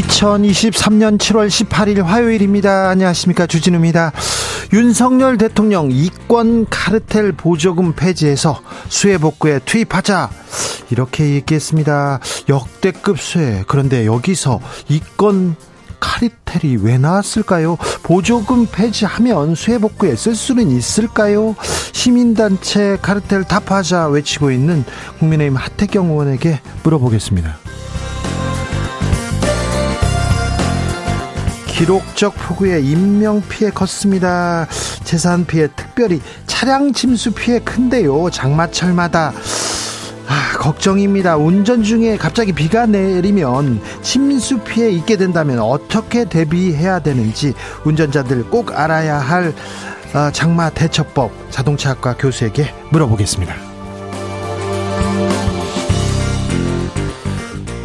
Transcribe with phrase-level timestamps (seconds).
[0.00, 2.88] 2023년 7월 18일 화요일입니다.
[2.88, 3.46] 안녕하십니까.
[3.46, 4.12] 주진우입니다.
[4.72, 10.30] 윤석열 대통령 이권 카르텔 보조금 폐지해서 수해 복구에 투입하자.
[10.90, 12.20] 이렇게 얘기했습니다.
[12.48, 13.64] 역대급 수해.
[13.66, 15.56] 그런데 여기서 이권
[16.00, 17.76] 카르텔이 왜 나왔을까요?
[18.02, 21.54] 보조금 폐지하면 수해 복구에 쓸 수는 있을까요?
[21.92, 24.84] 시민단체 카르텔 답하자 외치고 있는
[25.18, 27.61] 국민의힘 하태경 의원에게 물어보겠습니다.
[31.72, 34.66] 기록적 폭우에 인명 피해 컸습니다.
[35.04, 38.30] 재산 피해 특별히 차량 침수 피해 큰데요.
[38.30, 39.32] 장마철마다
[40.28, 41.36] 아, 걱정입니다.
[41.36, 49.18] 운전 중에 갑자기 비가 내리면 침수 피해 있게 된다면 어떻게 대비해야 되는지 운전자들 꼭 알아야
[49.18, 49.52] 할
[50.14, 53.71] 어, 장마 대처법 자동차학과 교수에게 물어보겠습니다.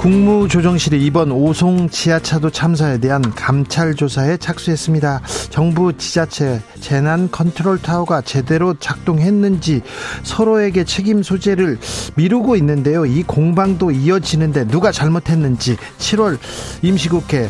[0.07, 5.19] 국무조정실이 이번 오송 지하차도 참사에 대한 감찰 조사에 착수했습니다.
[5.49, 9.81] 정부 지자체 재난 컨트롤 타워가 제대로 작동했는지
[10.23, 11.77] 서로에게 책임 소재를
[12.15, 13.05] 미루고 있는데요.
[13.05, 16.39] 이 공방도 이어지는데 누가 잘못했는지 7월
[16.83, 17.49] 임시국회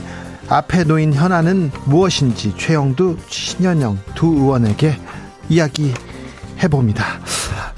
[0.50, 4.98] 앞에 놓인 현안은 무엇인지 최영두, 신현영 두 의원에게
[5.50, 5.94] 이야기
[6.64, 7.06] 해봅니다.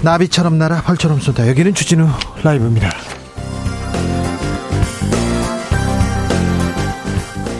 [0.00, 1.48] 나비처럼 날아 벌처럼 쏜다.
[1.48, 2.08] 여기는 주진우
[2.42, 2.88] 라이브입니다.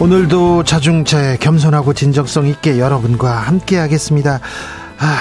[0.00, 4.40] 오늘도 자중차에 겸손하고 진정성 있게 여러분과 함께 하겠습니다.
[4.98, 5.18] 아,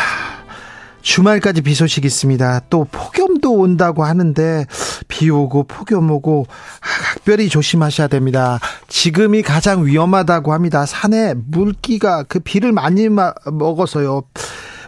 [1.01, 2.62] 주말까지 비 소식 있습니다.
[2.69, 4.66] 또 폭염도 온다고 하는데
[5.09, 8.59] 비 오고 폭염 오고 아, 각별히 조심하셔야 됩니다.
[8.88, 10.85] 지금이 가장 위험하다고 합니다.
[10.85, 13.09] 산에 물기가 그 비를 많이
[13.51, 14.23] 먹어서요.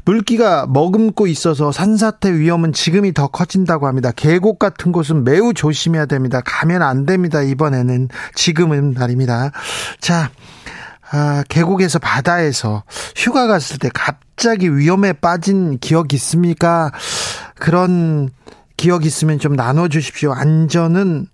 [0.06, 4.12] 물기가 머금고 있어서 산사태 위험은 지금이 더 커진다고 합니다.
[4.16, 6.42] 계곡 같은 곳은 매우 조심해야 됩니다.
[6.44, 7.42] 가면 안 됩니다.
[7.42, 9.52] 이번에는 지금은 말입니다.
[10.00, 10.32] 자,
[11.12, 12.84] 아, 계곡에서 바다에서
[13.16, 16.92] 휴가 갔을 때 갑자기 위험에 빠진 기억 있습니까?
[17.56, 18.30] 그런
[18.78, 20.32] 기억 있으면 좀 나눠 주십시오.
[20.32, 21.28] 안전은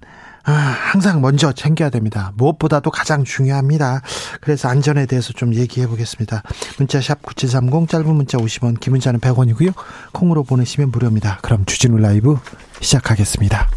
[0.48, 2.32] 아, 항상 먼저 챙겨야 됩니다.
[2.36, 4.02] 무엇보다도 가장 중요합니다.
[4.40, 6.42] 그래서 안전에 대해서 좀 얘기해 보겠습니다.
[6.78, 9.74] 문자샵 9730 짧은 문자 50원 긴 문자는 100원이고요.
[10.14, 11.40] 콩으로 보내시면 무료입니다.
[11.42, 12.38] 그럼 주진우 라이브
[12.80, 13.70] 시작하겠습니다.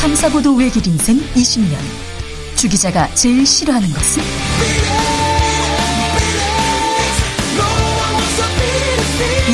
[0.00, 1.76] 탐사보도 외길 인생 20년
[2.54, 5.13] 주 기자가 제일 싫어하는 것은?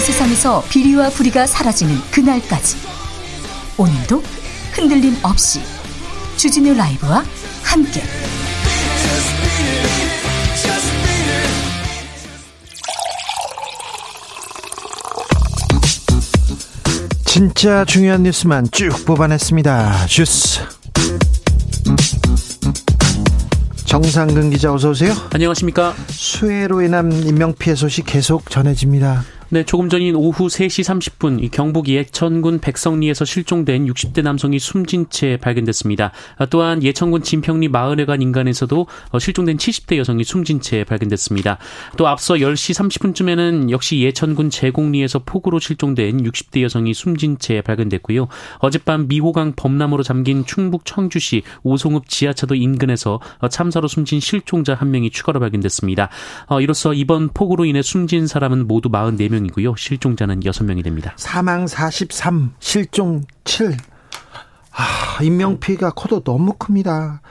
[0.00, 2.76] 세상에서 비리와 부리가 사라지는 그날까지
[3.76, 4.22] 오늘도
[4.72, 5.60] 흔들림 없이
[6.36, 7.24] 주진우 라이브와
[7.62, 8.02] 함께
[17.24, 20.06] 진짜 중요한 뉴스만 쭉 뽑아냈습니다.
[20.06, 20.60] 주스
[23.86, 25.12] 정상근 기자 어서 오세요.
[25.32, 25.94] 안녕하십니까.
[26.08, 29.24] 수해로 인한 인명 피해 소식 계속 전해집니다.
[29.52, 35.38] 네, 조금 전인 오후 3시 30분 이 경북 예천군 백성리에서 실종된 60대 남성이 숨진 채
[35.38, 36.12] 발견됐습니다.
[36.50, 41.58] 또한 예천군 진평리 마을회관 인간에서도 어, 실종된 70대 여성이 숨진 채 발견됐습니다.
[41.96, 48.28] 또 앞서 10시 30분쯤에는 역시 예천군 제공리에서 폭우로 실종된 60대 여성이 숨진 채 발견됐고요.
[48.60, 55.10] 어젯밤 미호강 범람으로 잠긴 충북 청주시 오송읍 지하차도 인근에서 어, 참사로 숨진 실종자 한 명이
[55.10, 56.08] 추가로 발견됐습니다.
[56.46, 59.76] 어, 이로써 이번 폭우로 인해 숨진 사람은 모두 44명 1 명이고요.
[59.76, 61.12] 실종자는 6명이 됩니다.
[61.16, 63.76] 사망 43, 실종 7.
[64.72, 67.22] 아, 인명피해가 커도 너무 큽니다.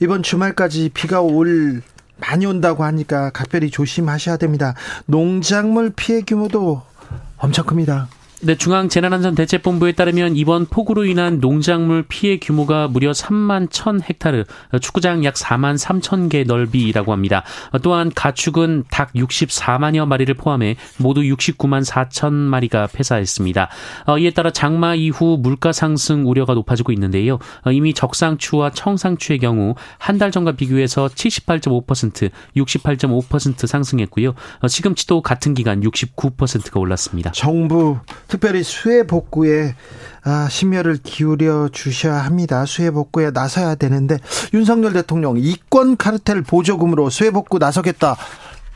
[0.00, 1.82] 이번 주말까지 비가 올
[2.16, 4.74] 많이 온다고 하니까 각별히 조심하셔야 됩니다.
[5.06, 6.82] 농작물 피해 규모도
[7.36, 8.08] 엄청 큽니다.
[8.44, 14.44] 네, 중앙재난안전대책본부에 따르면 이번 폭우로 인한 농작물 피해 규모가 무려 3만 1천 헥타르,
[14.80, 17.44] 축구장 약 4만 3천 개 넓이라고 합니다.
[17.82, 23.68] 또한 가축은 닭 64만여 마리를 포함해 모두 69만 4천 마리가 폐사했습니다.
[24.06, 27.38] 어, 이에 따라 장마 이후 물가 상승 우려가 높아지고 있는데요.
[27.64, 34.34] 어, 이미 적상추와 청상추의 경우 한 달 전과 비교해서 78.5%, 68.5% 상승했고요.
[34.60, 37.30] 어, 시금치도 같은 기간 69%가 올랐습니다.
[37.32, 37.98] 정부
[38.32, 39.74] 특별히 수해 복구에
[40.24, 42.64] 아, 심혈을 기울여 주셔야 합니다.
[42.64, 44.16] 수해 복구에 나서야 되는데
[44.54, 48.16] 윤석열 대통령 이권 카르텔 보조금으로 수해 복구 나서겠다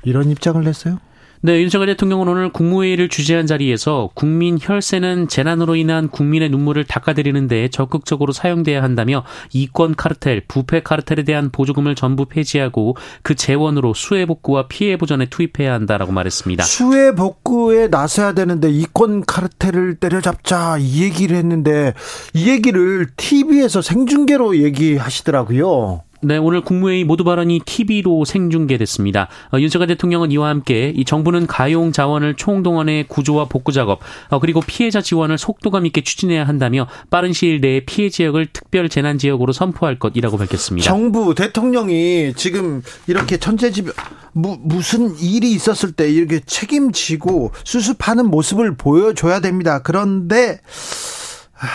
[0.03, 0.99] 이런 입장을 냈어요.
[1.47, 7.69] 네, 윤석열 대통령은 오늘 국무회의를 주재한 자리에서 국민 혈세는 재난으로 인한 국민의 눈물을 닦아드리는 데
[7.69, 9.23] 적극적으로 사용돼야 한다며
[9.53, 15.73] 이권 카르텔, 부패 카르텔에 대한 보조금을 전부 폐지하고 그 재원으로 수해 복구와 피해 보전에 투입해야
[15.73, 16.65] 한다라고 말했습니다.
[16.65, 21.95] 수해 복구에 나서야 되는데 이권 카르텔을 때려잡자 이 얘기를 했는데
[22.35, 26.06] 이 얘기를 TV에서 생중계로 얘기하시더라고요.
[26.27, 29.29] 네, 오늘 국무회의 모두 발언이 TV로 생중계됐습니다.
[29.53, 34.01] 어, 윤석열 대통령은 이와 함께 이 정부는 가용 자원을 총동원해 구조와 복구 작업
[34.31, 39.19] 어, 그리고 피해자 지원을 속도감 있게 추진해야 한다며 빠른 시일 내에 피해 지역을 특별 재난
[39.19, 40.85] 지역으로 선포할 것이라고 밝혔습니다.
[40.85, 43.95] 정부 대통령이 지금 이렇게 천재지변
[44.33, 49.81] 무, 무슨 일이 있었을 때 이렇게 책임지고 수습하는 모습을 보여줘야 됩니다.
[49.81, 50.59] 그런데
[51.53, 51.69] 하,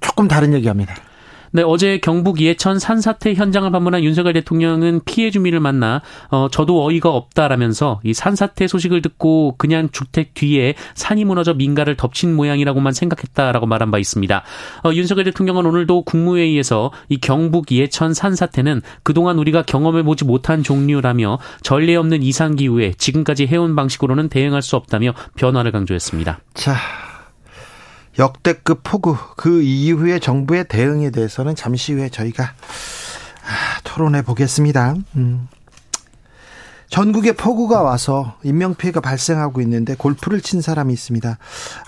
[0.00, 0.96] 조금 다른 얘기합니다.
[1.52, 6.00] 네, 어제 경북 예천 산사태 현장을 방문한 윤석열 대통령은 피해 주민을 만나
[6.30, 12.36] 어 저도 어이가 없다라면서 이 산사태 소식을 듣고 그냥 주택 뒤에 산이 무너져 민가를 덮친
[12.36, 14.44] 모양이라고만 생각했다라고 말한 바 있습니다.
[14.84, 21.38] 어, 윤석열 대통령은 오늘도 국무회의에서 이 경북 예천 산사태는 그동안 우리가 경험해 보지 못한 종류라며
[21.62, 26.40] 전례 없는 이상 기후에 지금까지 해온 방식으로는 대응할 수 없다며 변화를 강조했습니다.
[26.54, 26.76] 자,
[28.18, 34.96] 역대급 폭우 그 이후에 정부의 대응에 대해서는 잠시 후에 저희가 아, 토론해 보겠습니다.
[35.16, 35.48] 음.
[36.88, 41.38] 전국에 폭우가 와서 인명피해가 발생하고 있는데 골프를 친 사람이 있습니다.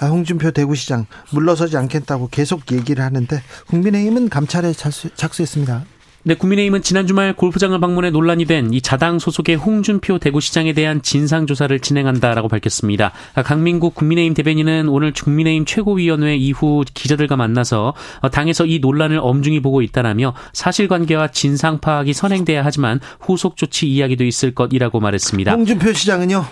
[0.00, 5.84] 아, 홍준표 대구시장 물러서지 않겠다고 계속 얘기를 하는데 국민의힘은 감찰에 착수했습니다.
[6.24, 11.80] 네, 국민의힘은 지난 주말 골프장을 방문해 논란이 된 이 자당 소속의 홍준표 대구시장에 대한 진상조사를
[11.80, 13.12] 진행한다라고 밝혔습니다.
[13.44, 17.94] 강민국 국민의힘 대변인은 오늘 국민의힘 최고위원회 이후 기자들과 만나서
[18.30, 24.54] 당에서 이 논란을 엄중히 보고 있다라며 사실관계와 진상 파악이 선행돼야 하지만 후속 조치 이야기도 있을
[24.54, 25.52] 것이라고 말했습니다.
[25.52, 26.44] 홍준표 시장은요?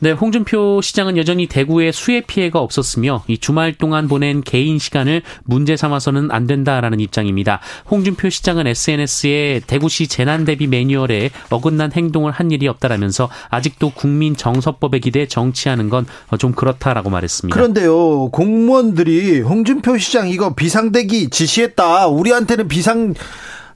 [0.00, 5.76] 네, 홍준표 시장은 여전히 대구에 수해 피해가 없었으며 이 주말 동안 보낸 개인 시간을 문제
[5.76, 7.60] 삼아서는 안 된다라는 입장입니다.
[7.90, 14.36] 홍준표 시장은 SNS 에 대구시 재난 대비 매뉴얼에 어긋난 행동을 한 일이 없다라면서 아직도 국민
[14.36, 16.04] 정서법에 기대 정치하는 건
[16.38, 17.54] 좀 그렇다라고 말했습니다.
[17.54, 22.08] 그런데요, 공무원들이 홍준표 시장 이거 비상대기 지시했다.
[22.08, 23.14] 우리한테는 비상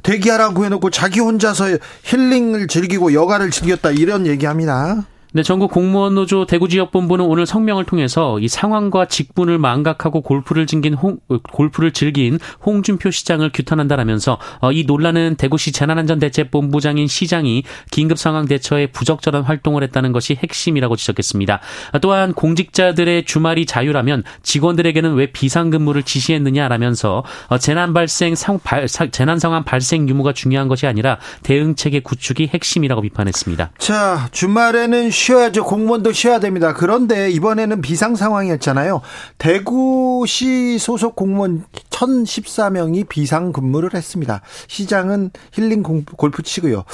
[0.03, 5.05] 대기하라고 해놓고 자기 혼자서 힐링을 즐기고 여가를 즐겼다 이런 얘기합니다.
[5.33, 10.67] 네, 전국 공무원 노조 대구 지역 본부는 오늘 성명을 통해서 이 상황과 직분을 망각하고 골프를
[10.67, 11.19] 즐긴 홍
[11.53, 19.43] 골프를 즐긴 홍준표 시장을 규탄한다라면서 어, 이 논란은 대구시 재난안전대책본부장인 시장이 긴급 상황 대처에 부적절한
[19.43, 21.61] 활동을 했다는 것이 핵심이라고 지적했습니다.
[22.01, 29.63] 또한 공직자들의 주말이 자유라면 직원들에게는 왜 비상근무를 지시했느냐라면서 어, 재난 발생 상 발, 재난 상황
[29.63, 33.73] 발생 유무가 중요한 것이 아니라 대응 체계 구축이 핵심이라고 비판했습니다.
[33.77, 35.65] 자, 주말에는 쉬어야죠.
[35.65, 36.73] 공무원도 쉬어야 됩니다.
[36.73, 39.01] 그런데 이번에는 비상 상황이었잖아요.
[39.37, 44.41] 대구시 소속 공무원 1014명이 비상 근무를 했습니다.
[44.69, 46.85] 시장은 힐링 골프 치고요.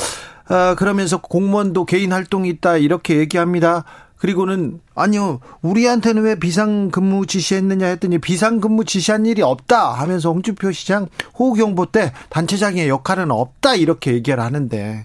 [0.49, 3.85] 아, 그러면서 공무원도 개인 활동이 있다 이렇게 얘기합니다.
[4.17, 11.87] 그리고는 아니요 우리한테는 왜 비상근무 지시했느냐 했더니 비상근무 지시한 일이 없다 하면서 홍준표 시장 호우경보
[11.87, 15.05] 때 단체장의 역할은 없다 이렇게 얘기를 하는데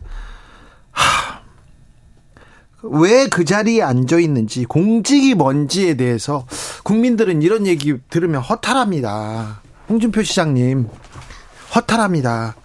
[0.91, 1.28] 하,
[2.81, 6.45] 왜 그 자리에 앉아 있는지 공직이 뭔지에 대해서
[6.83, 9.61] 국민들은 이런 얘기 들으면 허탈합니다.
[9.89, 10.87] 홍준표 시장님
[11.75, 12.55] 허탈합니다.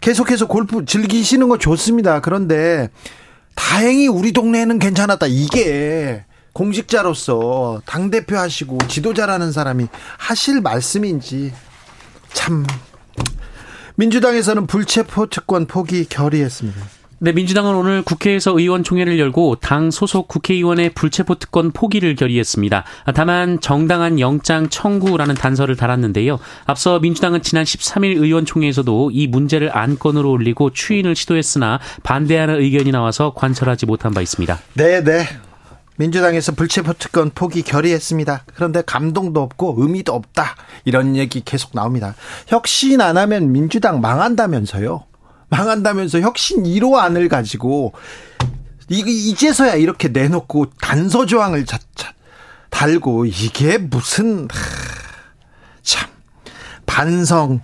[0.00, 2.20] 계속해서 골프 즐기시는 거 좋습니다.
[2.20, 2.90] 그런데
[3.54, 5.26] 다행히 우리 동네에는 괜찮았다.
[5.26, 9.86] 이게 공직자로서 당대표 하시고 지도자라는 사람이
[10.18, 11.52] 하실 말씀인지
[12.32, 12.66] 참
[13.96, 17.01] 민주당에서는 불체포 특권 포기 결의했습니다.
[17.24, 22.82] 네, 민주당은 오늘 국회에서 의원총회를 열고 당 소속 국회의원의 불체포 특권 포기를 결의했습니다.
[23.14, 26.40] 다만 정당한 영장 청구라는 단서를 달았는데요.
[26.66, 33.86] 앞서 민주당은 지난 13일 의원총회에서도 이 문제를 안건으로 올리고 추인을 시도했으나 반대하는 의견이 나와서 관철하지
[33.86, 34.58] 못한 바 있습니다.
[34.74, 35.24] 네, 네.
[35.98, 38.46] 민주당에서 불체포 특권 포기 결의했습니다.
[38.52, 40.56] 그런데 감동도 없고 의미도 없다.
[40.84, 42.16] 이런 얘기 계속 나옵니다.
[42.48, 45.11] 혁신 안 하면 민주당 망한다면서요.
[45.52, 47.92] 망한다면서 혁신 1호 안을 가지고
[48.88, 51.66] 이제서야 이렇게 내놓고 단서 조항을
[52.70, 54.58] 달고 이게 무슨 하,
[55.82, 56.08] 참.
[56.86, 57.60] 반성.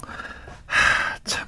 [0.67, 1.47] 하, 참.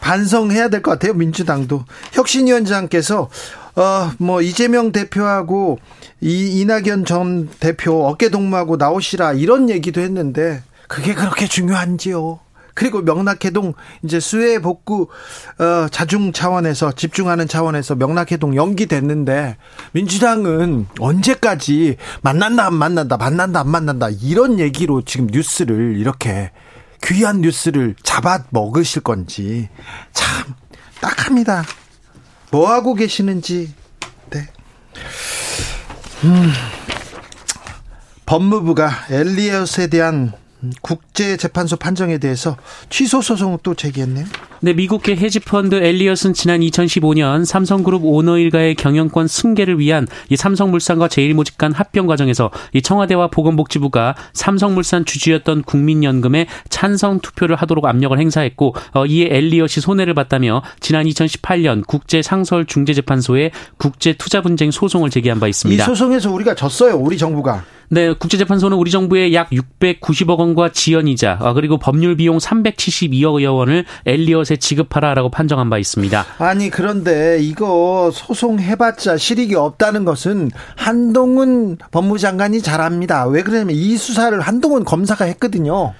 [0.00, 1.84] 반성해야 될 것 같아요 민주당도.
[2.12, 3.28] 혁신위원장께서
[3.74, 5.78] 어뭐 이재명 대표하고
[6.22, 12.40] 이 이낙연 전 대표 어깨 동무하고 나오시라 이런 얘기도 했는데 그게 그렇게 중요한지요?
[12.78, 15.08] 그리고 명락해동 이제 수해 복구
[15.58, 19.56] 어, 자중 차원에서 집중하는 차원에서 명락해동 연기됐는데
[19.90, 26.52] 민주당은 언제까지 만난다 안 만난다 만난다 안 만난다 이런 얘기로 지금 뉴스를 이렇게
[27.02, 29.68] 귀한 뉴스를 잡아 먹으실 건지
[30.12, 30.54] 참
[31.00, 31.64] 딱합니다.
[32.52, 33.74] 뭐 하고 계시는지
[34.30, 34.46] 네.
[36.22, 36.52] 음.
[38.24, 40.32] 법무부가 엘리엇에 대한
[40.82, 42.56] 국제재판소 판정에 대해서
[42.90, 44.26] 취소 소송을 또 제기했네요.
[44.60, 51.58] 네, 미국계 헤지펀드 엘리엇은 지난 2015년 삼성그룹 오너 일가의 경영권 승계를 위한 이 삼성물산과 제일모직
[51.58, 59.06] 간 합병 과정에서 이 청와대와 보건복지부가 삼성물산 주주였던 국민연금에 찬성 투표를 하도록 압력을 행사했고 어,
[59.06, 65.82] 이에 엘리엇이 손해를 봤다며 지난 2018년 국제상설중재재판소에 국제투자분쟁 소송을 제기한 바 있습니다.
[65.82, 66.96] 이 소송에서 우리가 졌어요.
[66.96, 67.64] 우리 정부가.
[67.90, 74.56] 네, 국제재판소는 우리 정부의 약 690억 원과 지연이자 아, 그리고 법률 비용 372억 원을 엘리엇에
[74.56, 76.24] 지급하라라고 판정한 바 있습니다.
[76.38, 83.26] 아니 그런데 이거 소송해봤자 실익이 없다는 것은 한동훈 법무장관이 잘합니다.
[83.26, 85.94] 왜 그러냐면 이 수사를 한동훈 검사가 했거든요.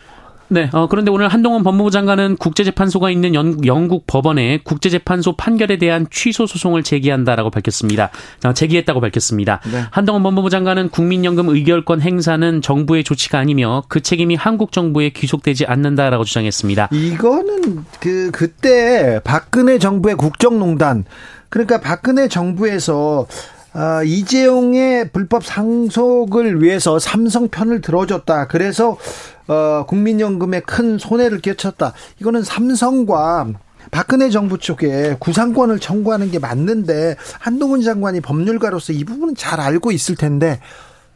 [0.49, 6.07] 네, 어, 그런데 오늘 한동훈 법무부 장관은 국제재판소가 있는 연, 영국 법원에 국제재판소 판결에 대한
[6.11, 8.11] 취소 소송을 제기한다라고 밝혔습니다.
[8.45, 9.61] 어, 제기했다고 밝혔습니다.
[9.71, 9.83] 네.
[9.91, 16.25] 한동훈 법무부 장관은 국민연금 의결권 행사는 정부의 조치가 아니며 그 책임이 한국 정부에 귀속되지 않는다라고
[16.25, 16.89] 주장했습니다.
[16.93, 21.05] 이거는 그 그때 박근혜 정부의 국정농단
[21.49, 23.27] 그러니까 박근혜 정부에서
[23.73, 28.49] 아, 이재용의 불법 상속을 위해서 삼성 편을 들어줬다.
[28.49, 28.97] 그래서
[29.47, 31.93] 어, 국민연금에 큰 손해를 끼쳤다.
[32.21, 33.49] 이거는 삼성과
[33.91, 40.17] 박근혜 정부 쪽에 구상권을 청구하는 게 맞는데 한동훈 장관이 법률가로서 이 부분은 잘 알고 있을
[40.17, 40.61] 텐데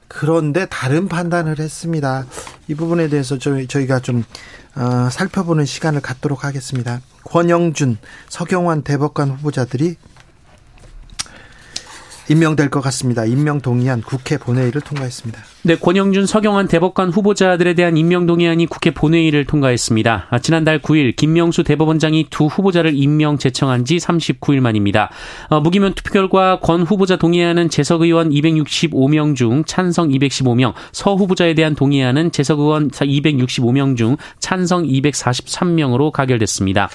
[0.09, 2.27] 그런데 다른 판단을 했습니다.
[2.69, 4.25] 이 부분에 대해서 저희, 저희가 좀
[4.75, 7.01] 어, 살펴보는 시간을 갖도록 하겠습니다.
[7.25, 9.97] 권영준, 서경환 대법관 후보자들이
[12.29, 13.25] 임명될 것 같습니다.
[13.25, 15.43] 임명 동의안 국회 본회의를 통과했습니다.
[15.65, 20.27] 네, 권영준, 서경환 대법관 후보자들에 대한 임명 동의안이 국회 본회의를 통과했습니다.
[20.29, 25.11] 아, 지난달 9일 김명수 대법원장이 두 후보자를 임명 제청한 지 39일 만입니다.
[25.49, 31.55] 어, 무기명 투표 결과 권 후보자 동의안은 재석 의원 265명 중 찬성 215명, 서 후보자에
[31.55, 36.91] 대한 동의안은 재석 의원 265명 중 찬성 243명으로 가결됐습니다.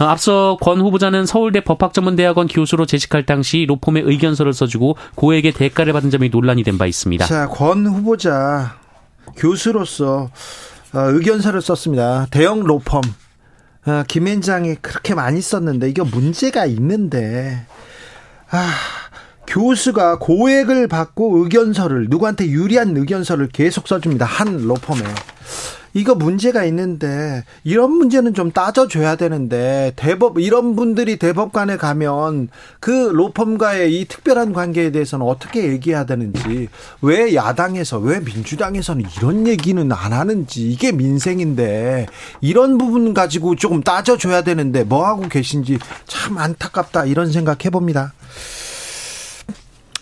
[0.00, 5.92] 어, 앞서 권 후보자는 서울대 법학전문대학원 교수로 재직할 당시 로펌의 의견서를 써 가지고 고액의 대가를
[5.92, 7.26] 받은 점이 논란이 된 바 있습니다.
[7.26, 8.76] 자, 권 후보자
[9.36, 10.30] 교수로서
[10.94, 12.26] 어, 의견서를 썼습니다.
[12.30, 13.00] 대형 로펌
[13.86, 17.66] 어, 김앤장이 그렇게 많이 썼는데 이거 문제가 있는데
[18.50, 18.72] 아
[19.46, 24.24] 교수가 고액을 받고 의견서를 누구한테 유리한 의견서를 계속 써줍니다.
[24.24, 25.02] 한 로펌에
[25.94, 32.48] 이거 문제가 있는데 이런 문제는 좀 따져줘야 되는데 대법 이런 분들이 대법관에 가면
[32.80, 36.68] 그 로펌과의 이 특별한 관계에 대해서는 어떻게 얘기해야 되는지
[37.02, 42.06] 왜 야당에서 왜 민주당에서는 이런 얘기는 안 하는지 이게 민생인데
[42.40, 48.12] 이런 부분 가지고 조금 따져줘야 되는데 뭐 하고 계신지 참 안타깝다 이런 생각 해봅니다.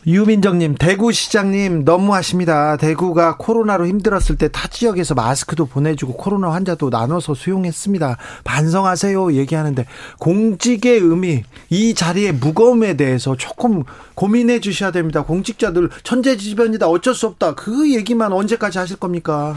[0.06, 2.76] 유민정님, 대구시장님, 너무하십니다.
[2.76, 8.16] 대구가 코로나로 힘들었을 때 타 지역에서 마스크도 보내주고 코로나 환자도 나눠서 수용했습니다.
[8.44, 9.34] 반성하세요.
[9.34, 9.86] 얘기하는데,
[10.18, 15.22] 공직의 의미, 이 자리의 무거움에 대해서 조금 고민해 주셔야 됩니다.
[15.22, 16.88] 공직자들 천재지변이다.
[16.88, 17.54] 어쩔 수 없다.
[17.54, 19.54] 그 얘기만 언제까지 하실 겁니까?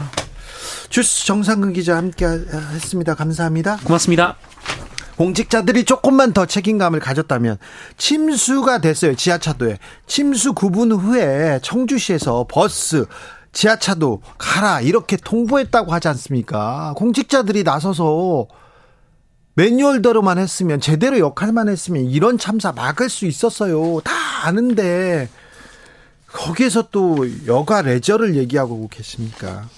[0.90, 3.14] 주스 정상근 기자 함께 했습니다.
[3.14, 3.78] 감사합니다.
[3.84, 4.36] 고맙습니다.
[5.16, 7.58] 공직자들이 조금만 더 책임감을 가졌다면
[7.96, 9.14] 침수가 됐어요.
[9.14, 9.78] 지하차도에.
[10.06, 13.06] 침수 9분 후에 청주시에서 버스
[13.52, 16.92] 지하차도 가라 이렇게 통보했다고 하지 않습니까?
[16.96, 18.48] 공직자들이 나서서
[19.54, 24.00] 매뉴얼대로만 했으면 제대로 역할만 했으면 이런 참사 막을 수 있었어요.
[24.02, 24.12] 다
[24.44, 25.28] 아는데
[26.26, 29.68] 거기에서 또 여가 레저를 얘기하고 계십니까?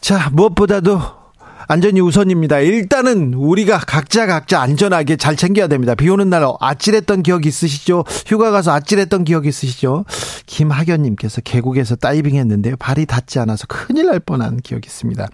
[0.00, 1.25] 자, 무엇보다도
[1.68, 2.60] 안전이 우선입니다.
[2.60, 5.94] 일단은 우리가 각자 각자 안전하게 잘 챙겨야 됩니다.
[5.94, 8.04] 비 오는 날 아찔했던 기억 있으시죠?
[8.26, 10.04] 휴가 가서 아찔했던 기억 있으시죠?
[10.46, 12.76] 김학연님께서 계곡에서 다이빙 했는데요.
[12.76, 15.26] 발이 닿지 않아서 큰일 날 뻔한 기억이 있습니다.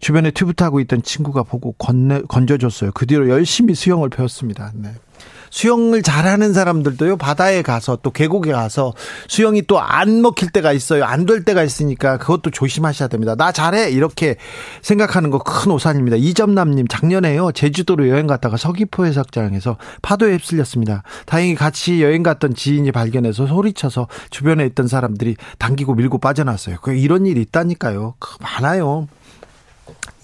[0.00, 2.92] 주변에 튜브 타고 있던 친구가 보고 건네, 건져줬어요.
[2.92, 4.72] 그 뒤로 열심히 수영을 배웠습니다.
[4.74, 4.90] 네.
[5.54, 8.92] 수영을 잘하는 사람들도요 바다에 가서 또 계곡에 가서
[9.28, 11.04] 수영이 또 안 먹힐 때가 있어요.
[11.04, 13.34] 안 될 때가 있으니까 그것도 조심하셔야 됩니다.
[13.36, 13.90] 나 잘해!
[13.90, 14.34] 이렇게
[14.82, 16.16] 생각하는 거 큰 오산입니다.
[16.16, 21.02] 이점남님 작년에요 제주도로 여행 갔다가 서귀포 해석장에서 파도에 휩쓸렸습니다.
[21.24, 26.78] 다행히 같이 여행 갔던 지인이 발견해서 소리쳐서 주변에 있던 사람들이 당기고 밀고 빠져났어요.
[26.82, 28.14] 그 이런 일이 있다니까요.
[28.40, 29.06] 많아요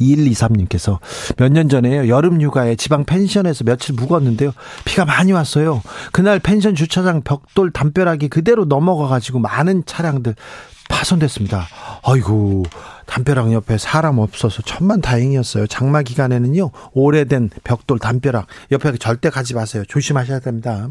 [0.00, 0.98] 2123님께서
[1.36, 2.08] 몇 년 전에요.
[2.08, 4.52] 여름 휴가에 지방 펜션에서 며칠 묵었는데요.
[4.84, 5.82] 비가 많이 왔어요.
[6.12, 10.34] 그날 펜션 주차장 벽돌 담벼락이 그대로 넘어가 가지고 많은 차량들
[10.88, 11.66] 파손됐습니다.
[12.02, 12.64] 아이고,
[13.06, 15.66] 담벼락 옆에 사람 없어서 천만 다행이었어요.
[15.68, 19.84] 장마 기간에는요, 오래된 벽돌 담벼락 옆에 절대 가지 마세요.
[19.86, 20.88] 조심하셔야 됩니다.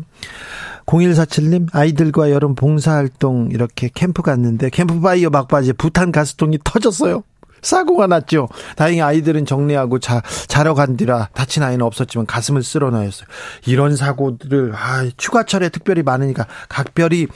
[0.85, 7.23] 0147님, 아이들과 여름 봉사활동 이렇게 캠프 갔는데, 캠프바이어 막바지에 부탄 가스통이 터졌어요.
[7.61, 8.49] 사고가 났죠.
[8.75, 13.27] 다행히 아이들은 정리하고 자, 자러 간 뒤라 다친 아이는 없었지만 가슴을 쓸어넣었어요.
[13.65, 17.27] 이런 사고들을 아, 휴가철에 특별히 많으니까 각별히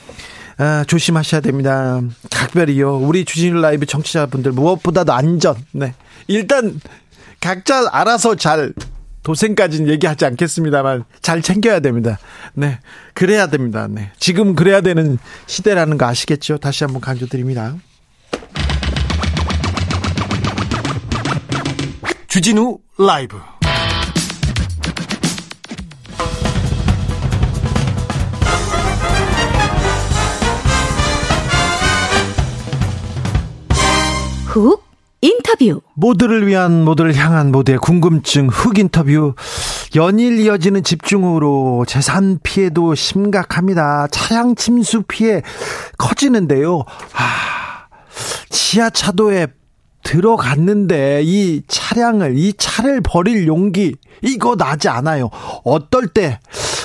[0.58, 2.02] 아, 조심하셔야 됩니다.
[2.32, 2.98] 각별히요.
[3.00, 5.56] 우리 주진우 라이브 청취자분들 무엇보다도 안전.
[5.72, 5.94] 네.
[6.28, 6.80] 일단
[7.40, 8.74] 각자 알아서 잘
[9.24, 12.20] 도생까지는 얘기하지 않겠습니다만 잘 챙겨야 됩니다.
[12.54, 12.80] 네.
[13.14, 13.88] 그래야 됩니다.
[13.90, 14.12] 네.
[14.20, 16.58] 지금 그래야 되는 시대라는 거 아시겠죠?
[16.58, 17.76] 다시 한번 강조드립니다.
[22.34, 23.38] 주진우 라이브
[34.48, 34.84] 훅
[35.22, 39.36] 인터뷰 모두를 위한 모두를 향한 모두의 궁금증 훅 인터뷰
[39.96, 44.08] 연일 이어지는 집중으로 재산 피해도 심각합니다.
[44.08, 45.44] 차량 침수 피해
[46.00, 46.80] 커지는데요.
[47.14, 47.86] 아,
[48.50, 49.50] 지하차도에
[50.04, 55.30] 들어갔는데 이 차량을 이 차를 버릴 용기 이거 나지 않아요.
[55.64, 56.40] 어떨 때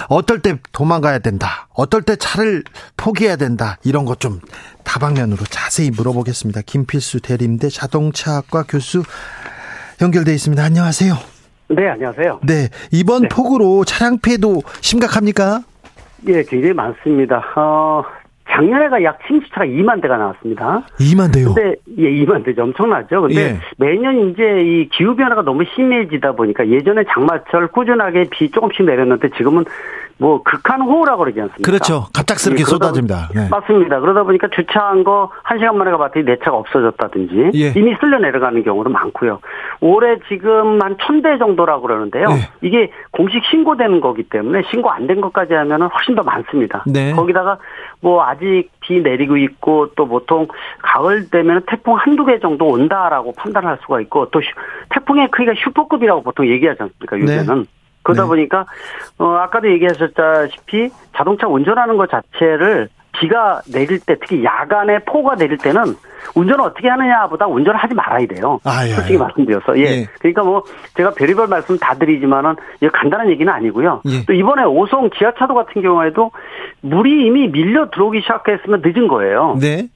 [0.08, 1.68] 어떨 때 도망가야 된다.
[1.74, 2.64] 어떨 때 차를
[2.96, 3.76] 포기해야 된다.
[3.84, 4.40] 이런 것 좀
[4.84, 6.62] 다방면으로 자세히 물어보겠습니다.
[6.62, 9.02] 김필수 대림대 자동차학과 교수
[10.00, 10.62] 연결돼 있습니다.
[10.62, 11.14] 안녕하세요.
[11.70, 12.40] 네, 안녕하세요.
[12.44, 13.28] 네, 이번 네.
[13.28, 15.62] 폭우로 차량 피해도 심각합니까?
[16.26, 17.36] 예, 굉장히 많습니다.
[17.56, 18.02] 어,
[18.50, 20.82] 작년에가 약 침수차가 2만 대가 나왔습니다.
[20.98, 21.54] 2만 대요?
[21.54, 22.62] 근데, 예, 2만 대죠.
[22.62, 23.22] 엄청나죠.
[23.22, 23.56] 근데 예.
[23.76, 29.64] 매년 이제 이 기후 변화가 너무 심해지다 보니까 예전에 장마철 꾸준하게 비 조금씩 내렸는데 지금은
[30.20, 31.62] 뭐 극한 호우라고 그러지 않습니까?
[31.70, 32.06] 그렇죠.
[32.14, 33.28] 갑작스럽게 예, 쏟아집니다.
[33.34, 33.48] 네.
[33.50, 34.00] 맞습니다.
[34.00, 37.68] 그러다 보니까 주차한 거 한 시간 만에 가봤더니 내 차가 없어졌다든지 예.
[37.76, 39.38] 이미 쓸려 내려가는 경우도 많고요.
[39.80, 42.26] 올해 지금 한 천 대 정도라고 그러는데요.
[42.30, 42.50] 예.
[42.66, 46.84] 이게 공식 신고되는 거기 때문에 신고 안 된 것까지 하면 훨씬 더 많습니다.
[46.86, 47.12] 네.
[47.12, 47.58] 거기다가
[48.00, 50.46] 뭐 아직 비 내리고 있고 또 보통
[50.82, 54.40] 가을 되면 태풍 한두 개 정도 온다라고 판단할 수가 있고 또
[54.90, 57.18] 태풍의 크기가 슈퍼급이라고 보통 얘기하지 않습니까?
[57.20, 57.66] 요새는.
[58.08, 58.12] 네.
[58.12, 58.28] 그러다 네.
[58.28, 58.66] 보니까
[59.18, 65.96] 어 아까도 얘기하셨다시피 자동차 운전하는 것 자체를 비가 내릴 때 특히 야간에 폭우가 내릴 때는
[66.34, 68.60] 운전을 어떻게 하느냐보다 운전을 하지 말아야 돼요.
[68.64, 69.18] 아, 예, 솔직히 예.
[69.18, 69.82] 말씀드려서 예.
[69.82, 70.06] 예.
[70.20, 70.62] 그러니까 뭐
[70.94, 72.54] 제가 별의별 말씀 다 드리지만은
[72.92, 74.02] 간단한 얘기는 아니고요.
[74.06, 74.24] 예.
[74.26, 76.30] 또 이번에 오송 지하차도 같은 경우에도
[76.82, 79.56] 물이 이미 밀려 들어오기 시작했으면 늦은 거예요.
[79.60, 79.88] 네.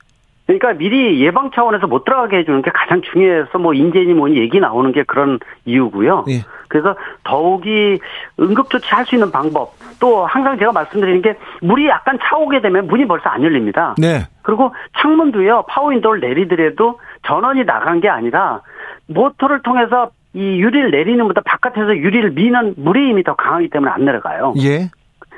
[0.46, 4.90] 그러니까 미리 예방 차원에서 못 들어가게 해주는 게 가장 중요해서 뭐 인재니 뭐니 얘기 나오는
[4.92, 6.24] 게 그런 이유고요.
[6.28, 6.44] 예.
[6.68, 8.00] 그래서 더욱이
[8.40, 13.06] 응급조치 할 수 있는 방법 또 항상 제가 말씀드리는 게 물이 약간 차오게 되면 문이
[13.06, 13.94] 벌써 안 열립니다.
[13.98, 14.26] 네.
[14.42, 18.62] 그리고 창문도요 파워윈도우를 내리더라도 전원이 나간 게 아니라
[19.06, 24.04] 모터를 통해서 이 유리를 내리는 것보다 바깥에서 유리를 미는 물의 힘이 더 강하기 때문에 안
[24.04, 24.54] 내려가요.
[24.62, 24.88] 예.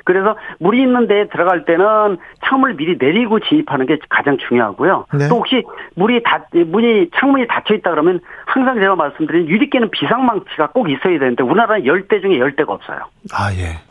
[0.05, 5.07] 그래서 물이 있는 데에 들어갈 때는 창문을 미리 내리고 진입하는 게 가장 중요하고요.
[5.17, 5.27] 네.
[5.27, 5.63] 또 혹시
[5.95, 11.19] 물이 닫, 문이, 창문이 닫혀 있다 그러면 항상 제가 말씀드린 유리 깨는 비상망치가 꼭 있어야
[11.19, 12.99] 되는데 우리나라는 10대 중에 10대가 없어요.
[13.33, 13.81] 아, 예.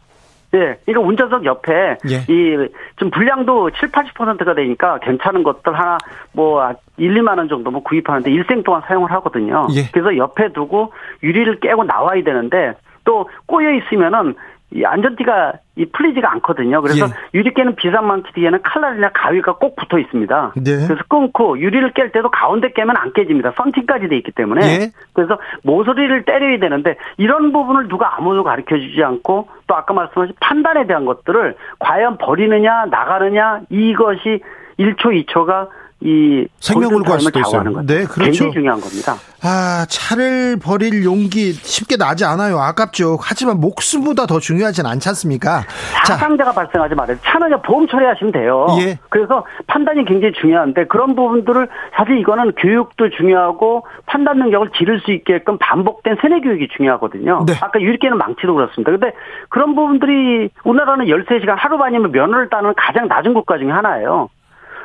[0.53, 2.33] 네, 그러니까 운전석 옆에 예.
[2.33, 5.99] 이좀 분량도 7, 80%가 되니까 괜찮은 것들 하나
[6.31, 9.67] 뭐 1, 2만 원 정도 뭐 구입하는데 일생 동안 사용을 하거든요.
[9.75, 9.91] 예.
[9.93, 10.93] 그래서 옆에 두고
[11.25, 12.75] 유리를 깨고 나와야 되는데
[13.05, 14.37] 또 꼬여 있으면은
[14.75, 16.83] 이 안전띠가 이 풀리지가 않거든요.
[16.83, 17.11] 그래서 예.
[17.35, 20.53] 유리 깨는 비상망치 뒤에는 칼날이나 가위가 꼭 붙어 있습니다.
[20.57, 20.87] 네.
[20.87, 23.53] 그래서 끊고 유리를 깰 때도 가운데 깨면 안 깨집니다.
[23.57, 24.67] 썬팅까지 돼 있기 때문에.
[24.67, 24.91] 예.
[25.13, 30.87] 그래서 모서리를 때려야 되는데 이런 부분을 누가 아무도 가르쳐 주지 않고 또 아까 말씀하신 판단에
[30.87, 34.41] 대한 것들을 과연 버리느냐 나가느냐 이것이
[34.79, 35.69] 1초 2초가
[36.05, 37.63] 이 생명을 구할 수도 있어요.
[37.87, 38.15] 네, 그렇죠.
[38.21, 39.15] 굉장히 중요한 겁니다.
[39.43, 42.59] 아, 차를 버릴 용기 쉽게 나지 않아요.
[42.59, 43.19] 아깝죠.
[43.21, 45.63] 하지만 목숨보다 더 중요하진 않지 않습니까?
[46.07, 47.17] 사상자가 발생하지 말아요.
[47.23, 48.67] 차는 보험 처리하시면 돼요.
[48.81, 48.99] 예.
[49.09, 55.57] 그래서 판단이 굉장히 중요한데 그런 부분들을 사실 이거는 교육도 중요하고 판단 능력을 기를 수 있게끔
[55.59, 57.45] 반복된 세뇌 교육이 중요하거든요.
[57.47, 57.55] 네.
[57.61, 58.91] 아까 유리개는 망치도 그렇습니다.
[58.93, 59.13] 근데
[59.49, 64.29] 그런 부분들이 우리나라는 13시간 하루 반이면 면허를 따는 가장 낮은 국가 중에 하나예요.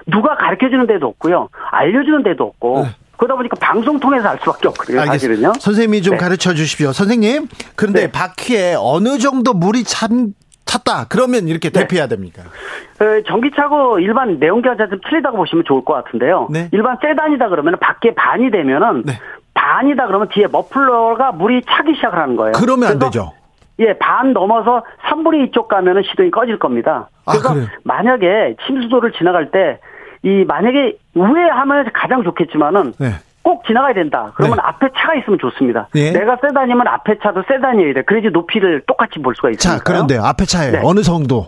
[0.09, 1.49] 누가 가르쳐 주는 데도 없고요.
[1.71, 2.83] 알려 주는 데도 없고.
[2.83, 2.89] 네.
[3.17, 5.05] 그러다 보니까 방송 통해서 알 수밖에 없거든요.
[5.05, 5.53] 사실은요.
[5.59, 6.17] 선생님이 좀 네.
[6.17, 6.93] 가르쳐 주십시오.
[6.93, 7.47] 선생님.
[7.75, 8.11] 그런데 네.
[8.11, 10.33] 바퀴에 어느 정도 물이 참
[10.65, 11.07] 찼다.
[11.09, 11.81] 그러면 이렇게 네.
[11.81, 12.43] 대피해야 됩니까?
[12.43, 16.47] 어, 전기차고 일반 내연기관차 좀 틀리다고 보시면 좋을 것 같은데요.
[16.49, 16.69] 네.
[16.71, 19.13] 일반 세단이다 그러면 밖에 반이 되면은 네.
[19.53, 22.53] 반이다 그러면 뒤에 머플러가 물이 차기 시작을 하는 거예요.
[22.55, 23.33] 그러면 안 되죠.
[23.79, 27.09] 예, 반 넘어서 3분의 2쪽 가면은 시동이 꺼질 겁니다.
[27.25, 29.79] 아, 그래서 아, 만약에 침수도를 지나갈 때
[30.23, 33.11] 이 만약에 우회하면 가장 좋겠지만은 네.
[33.41, 34.31] 꼭 지나가야 된다.
[34.35, 34.63] 그러면 네.
[34.65, 35.87] 앞에 차가 있으면 좋습니다.
[35.93, 36.11] 네.
[36.11, 38.01] 내가 세단이면 앞에 차도 세단이어야 돼.
[38.03, 39.77] 그래야지 높이를 똑같이 볼 수가 있습니다.
[39.77, 40.81] 자, 그런데 앞에 차에 네.
[40.83, 41.47] 어느 정도?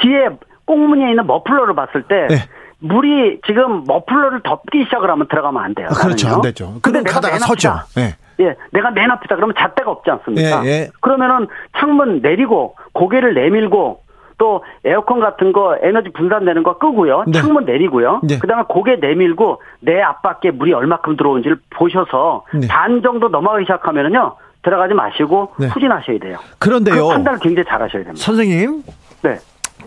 [0.00, 0.28] 뒤에
[0.64, 2.36] 꽁무니에 있는 머플러를 봤을 때 네.
[2.80, 5.88] 물이 지금 머플러를 덮기 시작을 하면 들어가면 안 돼요.
[5.90, 6.28] 아, 그렇죠.
[6.28, 6.74] 안 되죠.
[6.82, 7.74] 근데 내가 가다가 서죠.
[7.96, 8.16] 네.
[8.40, 10.64] 예, 내가 맨 앞이다 그러면 잣대가 없지 않습니까?
[10.64, 10.88] 예, 예.
[11.00, 11.46] 그러면은
[11.78, 14.02] 창문 내리고 고개를 내밀고
[14.38, 17.24] 또 에어컨 같은 거 에너지 분산되는 거 끄고요.
[17.26, 17.40] 네.
[17.40, 18.20] 창문 내리고요.
[18.24, 18.38] 네.
[18.38, 22.66] 그다음에 고개 내밀고 내 앞밖에 물이 얼마큼 들어온지를 보셔서 네.
[22.68, 24.36] 반 정도 넘어가기 시작하면은요.
[24.62, 25.66] 들어가지 마시고 네.
[25.66, 26.38] 후진하셔야 돼요.
[26.58, 27.08] 그런데요.
[27.08, 28.24] 그 판단을 굉장히 잘 하셔야 됩니다.
[28.24, 28.82] 선생님.
[29.22, 29.38] 네.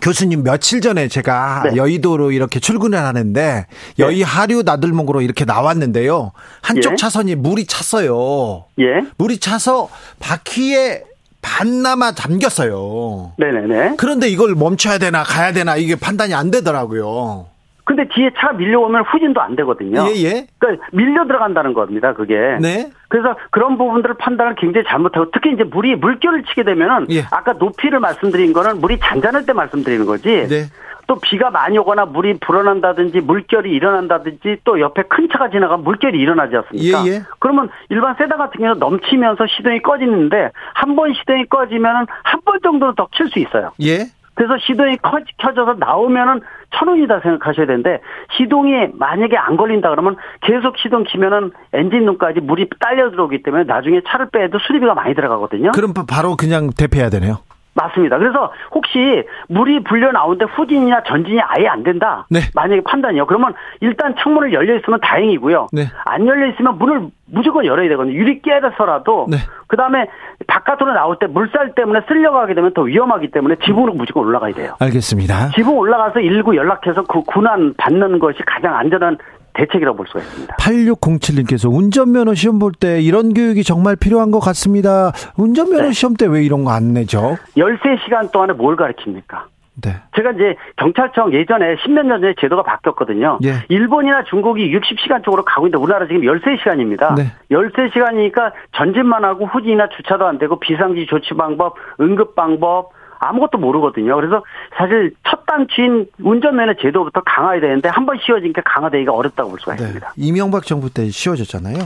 [0.02, 1.76] 교수님 며칠 전에 제가 네.
[1.76, 3.66] 여의도로 이렇게 출근을 하는데 네.
[3.98, 6.32] 여의 하류 나들목으로 이렇게 나왔는데요.
[6.62, 6.96] 한쪽 예.
[6.96, 8.64] 차선이 물이 찼어요.
[8.78, 9.02] 예.
[9.16, 9.88] 물이 차서
[10.20, 11.02] 바퀴에
[11.46, 13.32] 반나마 잠겼어요.
[13.38, 13.94] 네네네.
[13.98, 17.46] 그런데 이걸 멈춰야 되나 가야 되나 이게 판단이 안 되더라고요.
[17.84, 20.08] 근데 뒤에 차가 밀려오면 후진도 안 되거든요.
[20.08, 20.46] 예, 예.
[20.58, 22.34] 그러니까 밀려 들어간다는 겁니다, 그게.
[22.60, 22.90] 네.
[23.06, 27.22] 그래서 그런 부분들을 판단을 굉장히 잘못하고 특히 이제 물이 물결을 치게 되면은 예.
[27.30, 30.48] 아까 높이를 말씀드린 거는 물이 잔잔할 때 말씀드리는 거지.
[30.48, 30.64] 네.
[31.06, 36.56] 또 비가 많이 오거나 물이 불어난다든지 물결이 일어난다든지 또 옆에 큰 차가 지나가면 물결이 일어나지
[36.56, 37.04] 않습니까?
[37.06, 37.22] 예, 예.
[37.38, 43.38] 그러면 일반 세단 같은 경우는 넘치면서 시동이 꺼지는데 한 번 시동이 꺼지면은 한번 정도는 더칠수
[43.38, 43.70] 있어요.
[43.82, 44.06] 예.
[44.34, 44.96] 그래서 시동이
[45.38, 46.40] 켜져서 나오면은
[46.74, 48.00] 천 원이다 생각하셔야 되는데
[48.36, 54.28] 시동이 만약에 안 걸린다 그러면 계속 시동 키면은 엔진룸까지 물이 딸려 들어오기 때문에 나중에 차를
[54.30, 55.72] 빼도 수리비가 많이 들어가거든요.
[55.72, 57.38] 그럼 바로 그냥 대피해야 되네요.
[57.76, 58.18] 맞습니다.
[58.18, 62.26] 그래서 혹시 물이 불려 나오는데 후진이나 전진이 아예 안 된다.
[62.30, 62.40] 네.
[62.54, 63.26] 만약에 판단이요.
[63.26, 65.68] 그러면 일단 창문을 열려 있으면 다행이고요.
[65.72, 65.82] 네.
[66.06, 68.14] 안 열려 있으면 문을 무조건 열어야 되거든요.
[68.14, 69.36] 유리 깨서라도 네.
[69.66, 70.06] 그 다음에
[70.46, 74.74] 바깥으로 나올 때 물살 때문에 쓸려가게 되면 더 위험하기 때문에 지붕으로 무조건 올라가야 돼요.
[74.80, 75.50] 알겠습니다.
[75.54, 79.18] 지붕 올라가서 일구 연락해서 그 군안 받는 것이 가장 안전한
[79.56, 80.56] 대책이라고 볼 수가 있습니다.
[80.56, 85.12] 8607님께서 운전면허 시험 볼 때 이런 교육이 정말 필요한 것 같습니다.
[85.36, 85.92] 운전면허 네.
[85.92, 87.36] 시험 때 왜 이런 거 안 내죠?
[87.56, 89.46] 13시간 동안에 뭘 가르칩니까?
[89.82, 89.90] 네.
[90.16, 93.38] 제가 이제 경찰청 예전에 10몇 년 전에 제도가 바뀌었거든요.
[93.44, 93.64] 예.
[93.68, 97.14] 일본이나 중국이 60시간 쪽으로 가고 있는데 우리나라 지금 13시간입니다.
[97.14, 97.24] 네.
[97.50, 104.14] 13시간이니까 전진만 하고 후진이나 주차도 안 되고 비상지 조치 방법, 응급 방법, 아무것도 모르거든요.
[104.16, 104.42] 그래서
[104.76, 109.82] 사실 첫 단추인 운전면허 제도부터 강화해야 되는데 한 번 씌워지니까 강화되기가 어렵다고 볼 수가 네.
[109.82, 110.12] 있습니다.
[110.16, 111.76] 이명박 정부 때 씌워졌잖아요.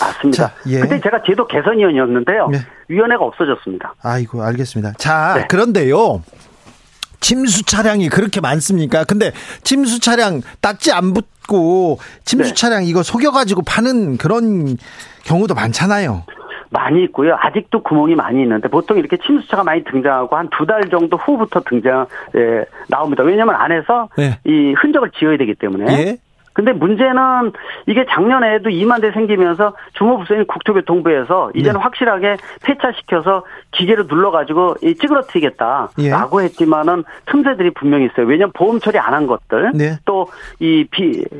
[0.00, 0.48] 맞습니다.
[0.48, 0.80] 자, 예.
[0.80, 2.48] 그때 제가 제도 개선위원이었는데요.
[2.48, 2.58] 네.
[2.88, 3.94] 위원회가 없어졌습니다.
[4.02, 4.92] 아이고 알겠습니다.
[4.98, 5.46] 자 네.
[5.48, 6.22] 그런데요.
[7.20, 9.04] 침수 차량이 그렇게 많습니까?
[9.04, 9.32] 근데
[9.64, 12.54] 침수 차량 딱지 안 붙고 침수 네.
[12.54, 14.76] 차량 이거 속여가지고 파는 그런
[15.24, 16.24] 경우도 많잖아요.
[16.70, 17.36] 많이 있고요.
[17.38, 22.06] 아직도 구멍이 많이 있는데 보통 이렇게 침수차가 많이 등장하고 한 두 달 정도 후부터 등장
[22.36, 23.22] 예, 나옵니다.
[23.22, 24.38] 왜냐하면 안에서 네.
[24.44, 25.92] 이 흔적을 지어야 되기 때문에.
[25.92, 26.16] 예?
[26.52, 27.52] 근데 문제는
[27.86, 31.82] 이게 작년에도 2만 대 생기면서 주무부서인 국토교통부에서 이제는 네.
[31.82, 36.44] 확실하게 폐차시켜서 기계로 눌러가지고 찌그러뜨리겠다라고 예.
[36.44, 38.26] 했지만은 틈새들이 분명히 있어요.
[38.26, 39.98] 왜냐하면 보험 처리 안 한 것들 네.
[40.06, 40.86] 또이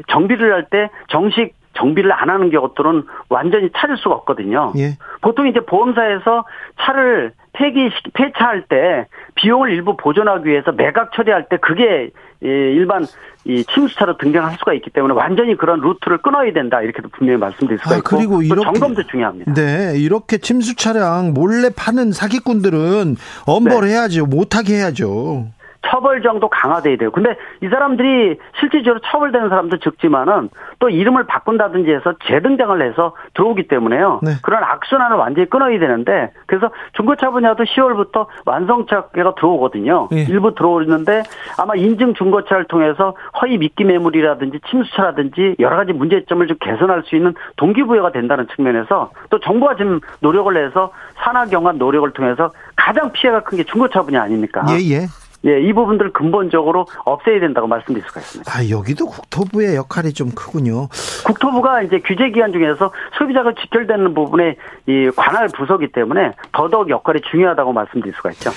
[0.08, 4.72] 정비를 할 때 정식 정비를 안 하는 것들은 완전히 찾을 수가 없거든요.
[4.76, 4.96] 예.
[5.20, 6.44] 보통 이제 보험사에서
[6.80, 12.10] 차를 폐기 폐차할 때 비용을 일부 보존하기 위해서 매각 처리할 때 그게
[12.40, 13.06] 일반
[13.44, 17.94] 이 침수차로 등장할 수가 있기 때문에 완전히 그런 루트를 끊어야 된다 이렇게도 분명히 말씀드릴 수가
[17.94, 19.54] 아, 있고 그리고 이렇게, 점검도 중요합니다.
[19.54, 24.36] 네, 이렇게 침수 차량 몰래 파는 사기꾼들은 엄벌해야죠, 네.
[24.36, 25.46] 못하게 해야죠.
[25.88, 27.10] 처벌정도 강화돼야 돼요.
[27.10, 34.20] 근데 이 사람들이 실질적으로 처벌되는 사람도 적지만은 또 이름을 바꾼다든지 해서 재등장을 해서 들어오기 때문에요.
[34.22, 34.32] 네.
[34.42, 40.08] 그런 악순환을 완전히 끊어야 되는데 그래서 중고차 분야도 10월부터 완성차가 들어오거든요.
[40.10, 40.26] 네.
[40.28, 41.22] 일부 들어오는데
[41.58, 47.34] 아마 인증 중고차를 통해서 허위 미끼 매물이라든지 침수차라든지 여러 가지 문제점을 좀 개선할 수 있는
[47.56, 53.56] 동기부여가 된다는 측면에서 또 정부가 지금 노력을 해서 산하 경관 노력을 통해서 가장 피해가 큰
[53.56, 54.62] 게 중고차 분야 아닙니까?
[54.68, 55.06] 예, 예.
[55.46, 58.52] 예, 이 부분들 근본적으로 없애야 된다고 말씀드릴 수가 있습니다.
[58.52, 60.88] 아, 여기도 국토부의 역할이 좀 크군요.
[61.24, 64.56] 국토부가 이제 규제 기관 중에서 소비자가 직결되는 부분에
[64.86, 68.50] 이 관할 부서기 때문에 더더욱 역할이 중요하다고 말씀드릴 수가 있죠.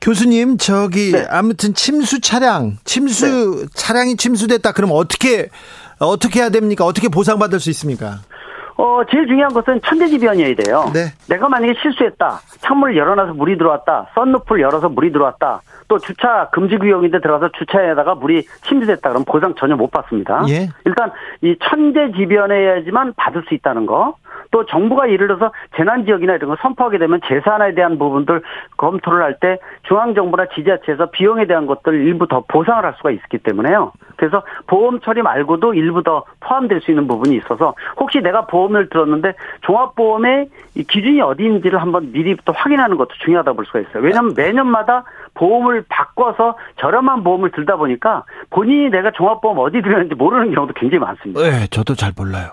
[0.00, 1.26] 교수님, 저기 네.
[1.28, 3.66] 아무튼 침수 차량, 침수 네.
[3.74, 4.72] 차량이 침수됐다.
[4.72, 5.48] 그럼 어떻게
[5.98, 6.84] 어떻게 해야 됩니까?
[6.84, 8.20] 어떻게 보상받을 수 있습니까?
[8.78, 10.84] 어, 제일 중요한 것은 천재지변이어야 돼요.
[10.94, 11.12] 네.
[11.28, 12.38] 내가 만약에 실수했다.
[12.60, 14.06] 창문을 열어놔서 물이 들어왔다.
[14.14, 15.62] 썬루프를 열어서 물이 들어왔다.
[15.88, 20.44] 또 주차 금지 구역인데 들어가서 주차에다가 물이 침수됐다 그러면 보상 전혀 못 받습니다.
[20.48, 20.68] 예.
[20.84, 21.10] 일단
[21.42, 24.14] 이 천재지변해야지만 받을 수 있다는 거.
[24.50, 28.42] 또 정부가 예를 들어서 재난 지역이나 이런 거 선포하게 되면 재산에 대한 부분들
[28.76, 33.38] 검토를 할 때 중앙 정부나 지자체에서 비용에 대한 것들 일부 더 보상을 할 수가 있기
[33.38, 33.92] 때문에요.
[34.16, 39.34] 그래서 보험 처리 말고도 일부 더 포함될 수 있는 부분이 있어서 혹시 내가 보험을 들었는데
[39.60, 40.48] 종합보험의
[40.88, 44.02] 기준이 어디인지를 한번 미리부터 확인하는 것도 중요하다 볼 수가 있어요.
[44.02, 50.74] 왜냐하면 매년마다 보험을 바꿔서 저렴한 보험을 들다 보니까 본인이 내가 종합보험 어디 들었는지 모르는 경우도
[50.74, 51.40] 굉장히 많습니다.
[51.40, 52.50] 네, 저도 잘 몰라요.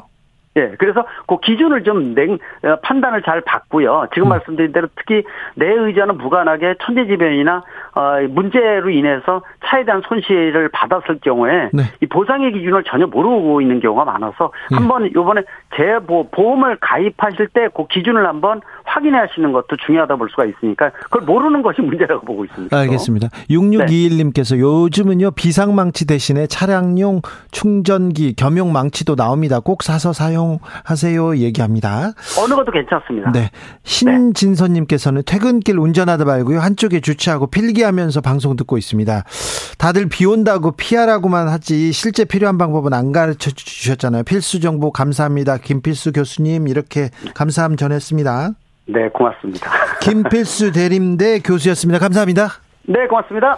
[0.57, 4.07] 예, 그래서 그 기준을 좀 냉, 어, 판단을 잘 받고요.
[4.13, 4.29] 지금 음.
[4.29, 5.23] 말씀드린 대로 특히
[5.55, 7.63] 내 의자는 무관하게 천재지변이나
[7.93, 11.83] 어, 문제로 인해서 차에 대한 손실을 받았을 경우에 네.
[12.01, 14.77] 이 보상의 기준을 전혀 모르고 있는 경우가 많아서 음.
[14.77, 15.43] 한번 요번에
[15.75, 21.61] 재보 보험을 가입하실 때 그 기준을 한번 확인하시는 것도 중요하다 볼 수가 있으니까 그걸 모르는
[21.61, 22.75] 것이 문제라고 보고 있습니다.
[22.75, 23.27] 알겠습니다.
[23.49, 24.61] 6621님께서 네.
[24.61, 29.59] 요즘은요 비상망치 대신에 차량용 충전기 겸용 망치도 나옵니다.
[29.59, 30.13] 꼭 사서
[30.45, 32.13] 사용하세요 얘기합니다.
[32.39, 33.31] 어느 것도 괜찮습니다.
[33.31, 33.49] 네.
[33.83, 39.23] 신진선님께서는 퇴근길 운전하다 말고요 한쪽에 주차하고 필기하면서 방송 듣고 있습니다.
[39.77, 44.23] 다들 비 온다고 피하라고만 하지 실제 필요한 방법은 안 가르쳐 주셨잖아요.
[44.23, 45.57] 필수 정보 감사합니다.
[45.57, 48.51] 김필수 교수님 이렇게 감사함 전했습니다.
[48.87, 49.71] 네, 고맙습니다.
[50.01, 51.99] 김필수 대림대 교수였습니다.
[51.99, 52.49] 감사합니다.
[52.87, 53.57] 네, 고맙습니다.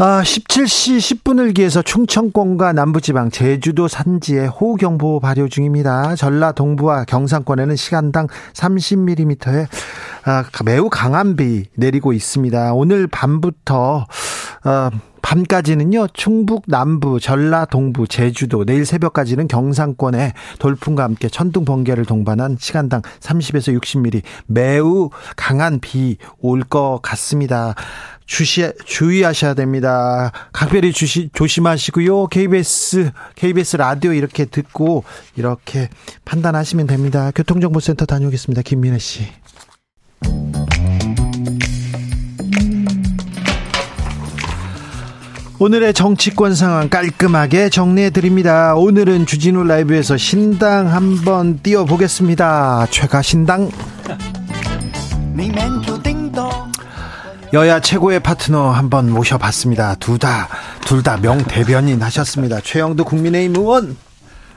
[0.00, 6.14] 아, 17시 10분을 기해서 충청권과 남부지방, 제주도 산지에 호우경보 발효 중입니다.
[6.14, 9.66] 전라 동부와 경상권에는 시간당 30mm의
[10.24, 12.74] 아, 매우 강한 비 내리고 있습니다.
[12.74, 14.06] 오늘 밤부터
[14.64, 14.90] 어,
[15.22, 23.02] 밤까지는요, 충북 남부, 전라 동부, 제주도, 내일 새벽까지는 경상권에 돌풍과 함께 천둥 번개를 동반한 시간당
[23.20, 27.74] 30에서 60mm 매우 강한 비 올 것 같습니다.
[28.26, 30.32] 주시, 주의하셔야 됩니다.
[30.52, 32.26] 각별히 주시, 조심하시고요.
[32.26, 35.04] KBS, KBS 라디오 이렇게 듣고
[35.36, 35.88] 이렇게
[36.26, 37.30] 판단하시면 됩니다.
[37.34, 38.62] 교통정보센터 다녀오겠습니다.
[38.62, 39.22] 김민혜 씨.
[45.60, 48.74] 오늘의 정치권 상황 깔끔하게 정리해 드립니다.
[48.76, 52.86] 오늘은 주진우 라이브에서 신당 한번 띄워 보겠습니다.
[52.90, 53.68] 최가 신당.
[57.54, 59.96] 여야 최고의 파트너 한번 모셔봤습니다.
[59.96, 60.48] 두 다,
[60.84, 62.60] 둘 다 명대변인 하셨습니다.
[62.60, 63.96] 최영도 국민의힘 의원.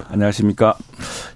[0.10, 0.76] 안녕하십니까.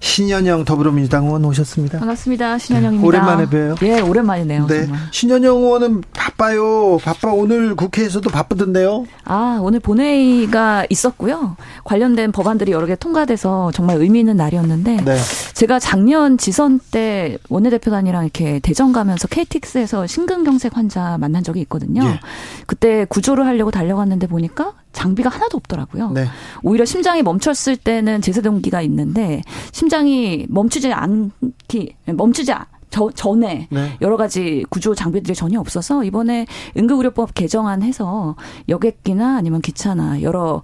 [0.00, 1.98] 신현영 더불어민주당 의원 오셨습니다.
[1.98, 2.58] 반갑습니다.
[2.58, 3.06] 신현영입니다.
[3.06, 3.74] 오랜만에 봬요.
[3.82, 4.66] 예, 오랜만이네요.
[4.66, 4.82] 네.
[4.82, 5.00] 정말.
[5.10, 6.98] 신현영 의원은 바빠요.
[6.98, 7.32] 바빠.
[7.32, 9.06] 오늘 국회에서도 바쁘던데요.
[9.24, 11.56] 아, 오늘 본회의가 있었고요.
[11.84, 15.16] 관련된 법안들이 여러 개 통과돼서 정말 의미 있는 날이었는데 네.
[15.54, 22.04] 제가 작년 지선 때 원내대표단이랑 이렇게 대전 가면서 KTX에서 심근경색 환자 만난 적이 있거든요.
[22.04, 22.20] 예.
[22.66, 26.10] 그때 구조를 하려고 달려갔는데 보니까 장비가 하나도 없더라고요.
[26.12, 26.26] 네.
[26.62, 29.42] 오히려 심장이 멈췄을 때는 제세동기가 있는데
[29.72, 32.52] 심장이 멈추지 않기 멈추지
[32.90, 33.96] 저, 전에 네.
[34.00, 38.36] 여러 가지 구조 장비들이 전혀 없어서 이번에 응급의료법 개정안해서
[38.68, 40.62] 여객기나 아니면 기차나 여러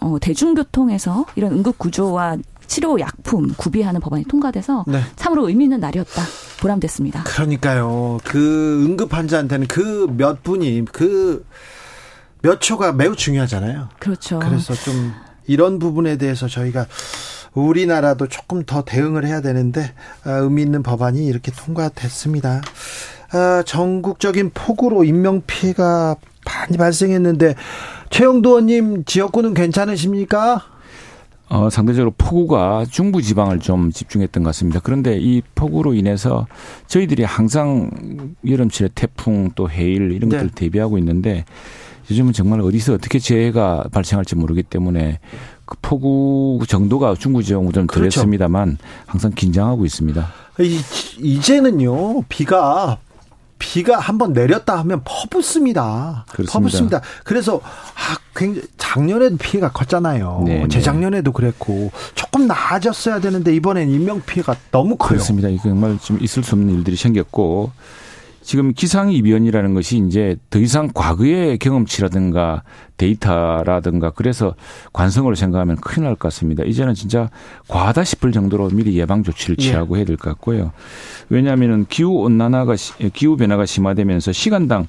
[0.00, 5.00] 어, 대중교통에서 이런 응급 구조와 치료 약품 구비하는 법안이 통과돼서 네.
[5.16, 6.22] 참으로 의미 있는 날이었다.
[6.60, 7.24] 보람됐습니다.
[7.24, 8.18] 그러니까요.
[8.24, 11.44] 그 응급 환자한테는 그 몇 분이 그
[12.42, 13.88] 몇 초가 매우 중요하잖아요.
[13.98, 14.38] 그렇죠.
[14.38, 15.12] 그래서 좀
[15.46, 16.86] 이런 부분에 대해서 저희가
[17.54, 19.92] 우리나라도 조금 더 대응을 해야 되는데
[20.24, 22.60] 아, 의미 있는 법안이 이렇게 통과됐습니다.
[23.32, 27.54] 아, 전국적인 폭우로 인명 피해가 많이 발생했는데
[28.10, 30.62] 최영도 의원님 지역구는 괜찮으십니까?
[31.48, 34.78] 어, 상대적으로 폭우가 중부 지방을 좀 집중했던 것 같습니다.
[34.82, 36.46] 그런데 이 폭우로 인해서
[36.86, 37.90] 저희들이 항상
[38.46, 40.54] 여름철에 태풍 또 해일 이런 것들 네.
[40.54, 41.44] 대비하고 있는데
[42.08, 45.18] 요즘은 정말 어디서 어떻게 재해가 발생할지 모르기 때문에
[45.59, 48.20] 그 폭우 정도가 중부 지역은 좀 그렇죠.
[48.20, 50.32] 덜했습니다만 항상 긴장하고 있습니다.
[51.18, 52.98] 이제는요 비가
[53.58, 56.24] 비가 한번 내렸다 하면 퍼붓습니다.
[56.30, 56.52] 그렇습니다.
[56.52, 57.00] 퍼붓습니다.
[57.24, 60.42] 그래서 아, 굉장히 작년에도 피해가 컸잖아요.
[60.46, 60.68] 네, 네.
[60.68, 65.10] 재작년에도 그랬고 조금 나아졌어야 되는데 이번엔 인명 피해가 너무 커요.
[65.10, 65.48] 그렇습니다.
[65.62, 67.70] 정말 좀 있을 수 없는 일들이 생겼고
[68.50, 72.64] 지금 기상이 변이라는 것이 이제 더 이상 과거의 경험치라든가
[72.96, 74.56] 데이터라든가 그래서
[74.92, 76.64] 관성으로 생각하면 큰일 날 것 같습니다.
[76.64, 77.30] 이제는 진짜
[77.68, 79.62] 과하다 싶을 정도로 미리 예방 조치를 예.
[79.62, 79.98] 취하고 예.
[79.98, 80.72] 해야 될 것 같고요.
[81.28, 82.74] 왜냐하면 기후 온난화가
[83.12, 84.88] 기후 변화가 심화되면서 시간당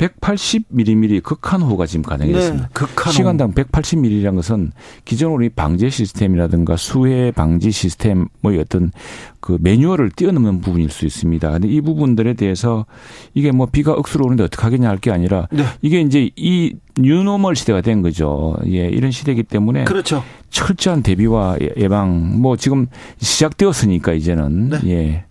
[0.00, 2.66] 180mm 극한호가 지금 가능했습니다.
[2.66, 3.12] 네, 극한호.
[3.12, 4.72] 시간당 180mm라는 것은
[5.04, 8.26] 기존 우리 방제 시스템이라든가 수해 방지 시스템의
[8.60, 8.92] 어떤
[9.40, 11.50] 그 매뉴얼을 뛰어넘는 부분일 수 있습니다.
[11.50, 12.86] 근데 이 부분들에 대해서
[13.34, 15.64] 이게 뭐 비가 억수로 오는데 어떻게 하겠냐 할 게 아니라 네.
[15.80, 18.54] 이게 이제 이 뉴노멀 시대가 된 거죠.
[18.66, 20.22] 예, 이런 시대이기 때문에 그렇죠.
[20.50, 22.86] 철저한 대비와 예방 뭐 지금
[23.18, 24.80] 시작되었으니까 이제는 네.
[24.86, 25.24] 예.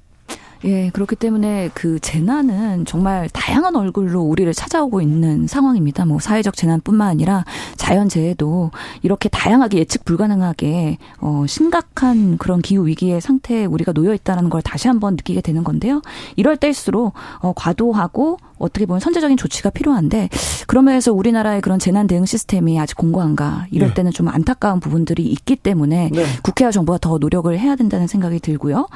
[0.65, 6.05] 예, 그렇기 때문에 그 재난은 정말 다양한 얼굴로 우리를 찾아오고 있는 상황입니다.
[6.05, 7.45] 뭐 사회적 재난뿐만 아니라
[7.77, 14.49] 자연 재해도 이렇게 다양하게 예측 불가능하게 어 심각한 그런 기후 위기의 상태에 우리가 놓여 있다는
[14.49, 16.01] 걸 다시 한번 느끼게 되는 건데요.
[16.35, 20.29] 이럴 때일수록 어 과도하고 어떻게 보면 선제적인 조치가 필요한데
[20.67, 23.93] 그러면서 우리나라의 그런 재난 대응 시스템이 아직 공고한가 이럴 네.
[23.95, 26.25] 때는 좀 안타까운 부분들이 있기 때문에 네.
[26.43, 28.87] 국회와 정부가 더 노력을 해야 된다는 생각이 들고요.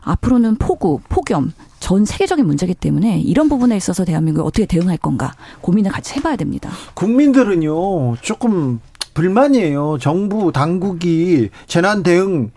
[0.00, 5.90] 앞으로는 폭우, 폭염 전 세계적인 문제이기 때문에 이런 부분에 있어서 대한민국이 어떻게 대응할 건가 고민을
[5.90, 6.70] 같이 해봐야 됩니다.
[6.94, 8.80] 국민들은요 조금
[9.12, 9.98] 불만이에요.
[10.00, 12.50] 정부 당국이 재난 대응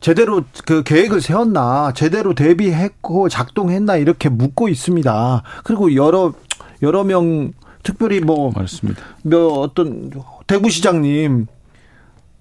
[0.00, 5.42] 제대로 그 계획을 세웠나, 제대로 대비했고 작동했나 이렇게 묻고 있습니다.
[5.64, 6.32] 그리고 여러
[6.82, 9.02] 여러 명 특별히 뭐 맞습니다.
[9.22, 10.10] 몇 어떤
[10.46, 11.46] 대구시장님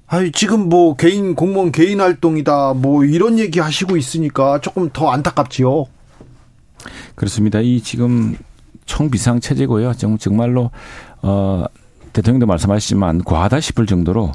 [0.08, 5.86] 아니 지금 뭐 개인 공무원 개인 활동이다 뭐 이런 얘기 하시고 있으니까 조금 더 안타깝지요.
[7.16, 7.60] 그렇습니다.
[7.60, 8.38] 이 지금
[8.86, 9.94] 총비상 체제고요.
[10.18, 10.72] 정말로
[11.22, 11.66] 어
[12.14, 14.32] 대통령도 말씀하셨지만 과하다 싶을 정도로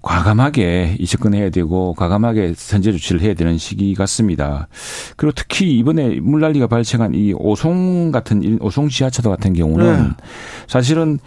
[0.00, 4.68] 과감하게 이 접근해야 되고 과감하게 선제 조치를 해야 되는 시기 같습니다.
[5.16, 10.08] 그리고 특히 이번에 물난리가 발생한 이 오송 같은 오송 지하차도 같은 경우는 네.
[10.66, 11.18] 사실은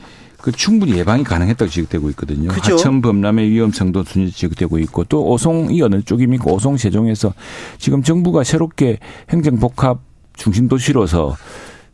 [0.42, 2.50] 그 충분히 예방이 가능했다고 지적되고 있거든요.
[2.50, 2.74] 그죠?
[2.74, 6.46] 하천 범람의 위험성도 지적되고 있고 또 오송이 어느 쪽입니까?
[6.52, 7.34] 오송 세종에서
[7.78, 8.98] 지금 정부가 새롭게
[9.30, 10.00] 행정 복합
[10.36, 11.36] 중심 도시로서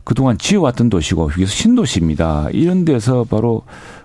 [0.04, 2.48] 그동안 지어왔던 도시고 여기서 신도시입니다.
[2.52, 3.62] 이런 데서 바로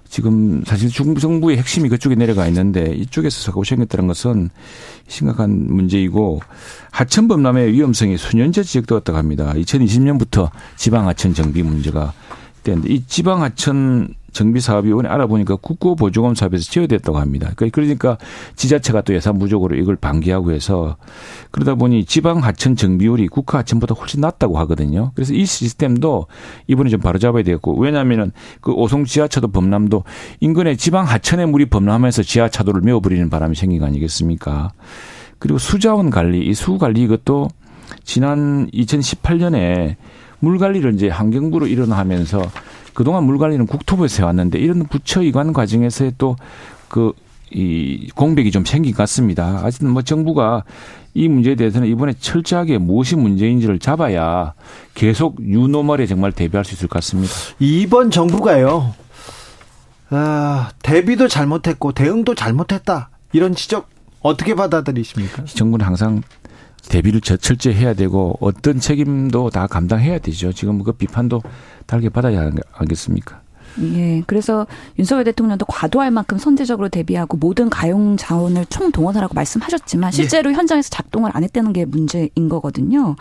[0.09, 4.49] 지금 사실 중국 정부의 핵심이 그쪽에 내려가 있는데 이쪽에서 사고 생겼다는 것은
[5.07, 6.41] 심각한 문제이고
[6.91, 9.53] 하천 범람의 위험성이 수년째 지적되었다고 합니다.
[9.55, 12.13] 2020년부터 지방 하천 정비 문제가
[12.63, 17.51] 되는데 이 지방 하천 정비 이번에 알아보니까 국고 보조금 사업에서 제외됐다고 합니다.
[17.55, 18.17] 그러니까, 그러니까
[18.55, 20.97] 지자체가 또 예산 부족으로 이걸 방기하고 해서
[21.51, 25.11] 그러다 보니 지방 하천 정비율이 국가 하천보다 훨씬 낮다고 하거든요.
[25.13, 26.25] 그래서 이 시스템도
[26.67, 30.03] 이번에 좀 바로잡아야 되겠고 왜냐하면은 그 오송 지하차도 범람도
[30.39, 34.71] 인근의 지방 하천의 물이 범람하면서 지하차도를 메워버리는 바람이 생긴 거 아니겠습니까?
[35.37, 37.49] 그리고 수자원 관리, 이 수 관리 이것도
[38.03, 39.95] 지난 2018년에
[40.43, 42.41] 물 관리를 이제 환경부로 일어나면서
[42.93, 47.13] 그동안 물 관리는 국토부에서 해왔는데 이런 부처 이관 과정에서의 또그
[47.51, 49.61] 이 공백이 좀 생긴 것 같습니다.
[49.63, 50.65] 아직은 뭐 정부가
[51.13, 54.53] 이 문제에 대해서는 이번에 철저하게 무엇이 문제인지를 잡아야
[54.95, 57.31] 계속 뉴노멀에 정말 대비할 수 있을 것 같습니다.
[57.59, 58.93] 이번 정부가요,
[60.09, 63.11] 아, 대비도 잘못했고 대응도 잘못했다.
[63.31, 63.87] 이런 지적
[64.21, 65.45] 어떻게 받아들이십니까?
[65.45, 66.21] 정부는 항상
[66.89, 70.51] 대비를 철저히 해야 되고 어떤 책임도 다 감당해야 되죠.
[70.51, 71.41] 지금 그 비판도
[71.85, 73.42] 달게 받아야 하겠습니까?
[73.81, 74.23] 예.
[74.27, 74.67] 그래서
[74.99, 80.15] 윤석열 대통령도 과도할 만큼 선제적으로 대비하고 모든 가용 자원을 총동원하라고 말씀하셨지만 예.
[80.15, 80.55] 실제로 예.
[80.55, 83.15] 현장에서 작동을 안 했다는 게 문제인 거거든요.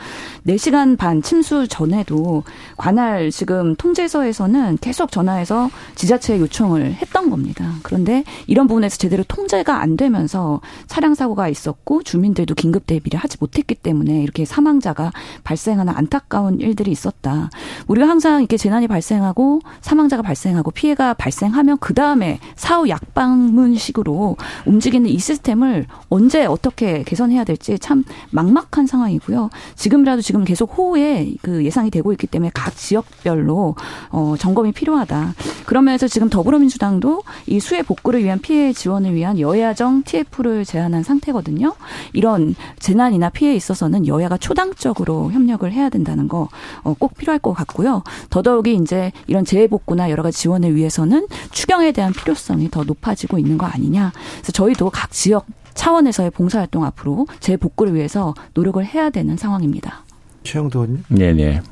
[0.47, 2.43] 4시간 반 침수 전에도
[2.77, 7.73] 관할 지금 통제서에서는 계속 전화해서 지자체에 요청을 했던 겁니다.
[7.83, 13.77] 그런데 이런 부분에서 제대로 통제가 안 되면서 차량 사고가 있었고 주민들도 긴급 대비를 하지 못했기
[13.77, 15.12] 때문에 이렇게 사망자가
[15.45, 17.51] 발생하는 안타까운 일들이 있었다.
[17.87, 25.09] 우리가 항상 이렇게 재난이 발생하고 사망자가 발생 발생하고 피해가 발생하면 그 다음에 사후 약방문식으로 움직이는
[25.09, 29.51] 이 시스템을 언제 어떻게 개선해야 될지 참 막막한 상황이고요.
[29.77, 33.77] 지금이라도 지금 계속 호우에 그 예상이 되고 있기 때문에 각 지역별로
[34.11, 35.35] 어 점검이 필요하다.
[35.67, 41.75] 그러면서 지금 더불어민주당도 이 수해 복구를 위한 피해 지원을 위한 여야정 TF를 제안한 상태거든요.
[42.13, 48.03] 이런 재난이나 피해에 있어서는 여야가 초당적으로 협력을 해야 된다는 거꼭 어 필요할 것 같고요.
[48.31, 53.59] 더더욱이 이제 이런 재해 복구나 여러 가지 지원을 위해서는 추경에 대한 필요성이 더 높아지고 있는
[53.59, 54.12] 거 아니냐.
[54.37, 60.04] 그래서 저희도 각 지역 차원에서의 봉사활동 앞으로 재복구를 위해서 노력을 해야 되는 상황입니다.
[60.42, 61.04] 최영도 의원님?
[61.09, 61.63] 네네.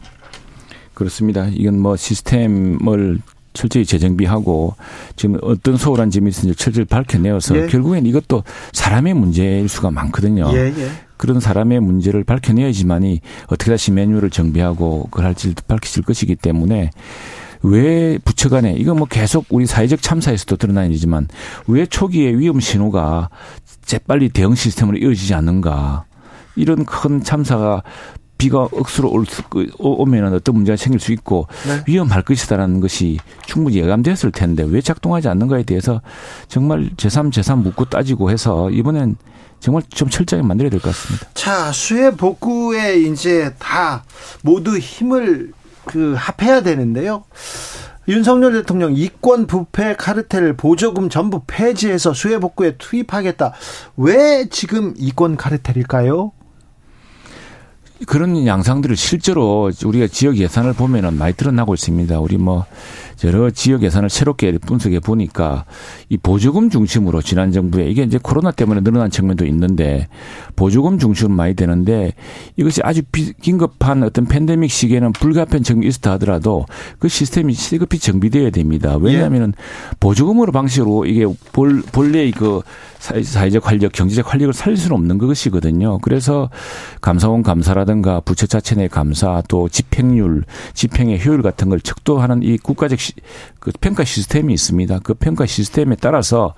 [0.94, 1.46] 그렇습니다.
[1.46, 3.20] 이건 뭐 시스템을
[3.52, 4.74] 철저히 재정비하고
[5.16, 7.66] 지금 어떤 소홀한 점이 있는지 철저히 밝혀내어서 예.
[7.66, 10.48] 결국엔 이것도 사람의 문제일 수가 많거든요.
[10.52, 10.90] 예, 예.
[11.16, 16.90] 그런 사람의 문제를 밝혀내야지만이 어떻게 다시 메뉴를 정비하고 그걸 할지 밝혀질 것이기 때문에
[17.62, 21.28] 왜 부처 간에 이거 뭐 계속 우리 사회적 참사에서도 드러난 일이지만
[21.66, 23.28] 왜 초기에 위험 신호가
[23.84, 26.04] 재빨리 대응 시스템으로 이어지지 않는가
[26.56, 27.82] 이런 큰 참사가
[28.38, 29.26] 비가 억수로 올,
[29.78, 31.84] 오면은 어떤 문제가 생길 수 있고 네.
[31.86, 36.00] 위험할 것이다라는 것이 충분히 예감되었을 텐데 왜 작동하지 않는가에 대해서
[36.48, 39.16] 정말 제3, 제3 묻고 따지고 해서 이번엔
[39.60, 41.26] 정말 좀 철저하게 만들어야 될 것 같습니다.
[41.34, 44.04] 자, 수해 복구에 이제 다
[44.40, 45.52] 모두 힘을
[45.84, 47.24] 그 합해야 되는데요.
[48.08, 53.52] 윤석열 대통령 이권 부패 카르텔 보조금 전부 폐지해서 수해 복구에 투입하겠다.
[53.96, 56.32] 왜 지금 이권 카르텔일까요?
[58.06, 62.18] 그런 양상들을 실제로 우리가 지역 예산을 보면은 많이 드러나고 있습니다.
[62.20, 62.64] 우리 뭐
[63.24, 65.64] 여러 지역 예산을 새롭게 분석해 보니까
[66.08, 70.08] 이 보조금 중심으로 지난 정부에 이게 이제 코로나 때문에 늘어난 측면도 있는데
[70.56, 72.14] 보조금 중심으로 많이 되는데
[72.56, 73.02] 이것이 아주
[73.42, 76.66] 긴급한 어떤 팬데믹 시기에는 불가피한 적이 있었다 하더라도
[76.98, 78.96] 그 시스템이 시급히 정비되어야 됩니다.
[78.96, 79.52] 왜냐하면은
[80.00, 82.62] 보조금으로 방식으로 이게 볼, 본래 그
[82.98, 85.98] 사회적 활력, 경제적 활력을 살릴 수는 없는 것이거든요.
[85.98, 86.50] 그래서
[87.00, 90.44] 감사원 감사라든가 부처 자체 내 감사 또 집행률,
[90.74, 93.14] 집행의 효율 같은 걸 척도하는 이 국가적 시,
[93.58, 95.00] 그 평가 시스템이 있습니다.
[95.02, 96.54] 그 평가 시스템에 따라서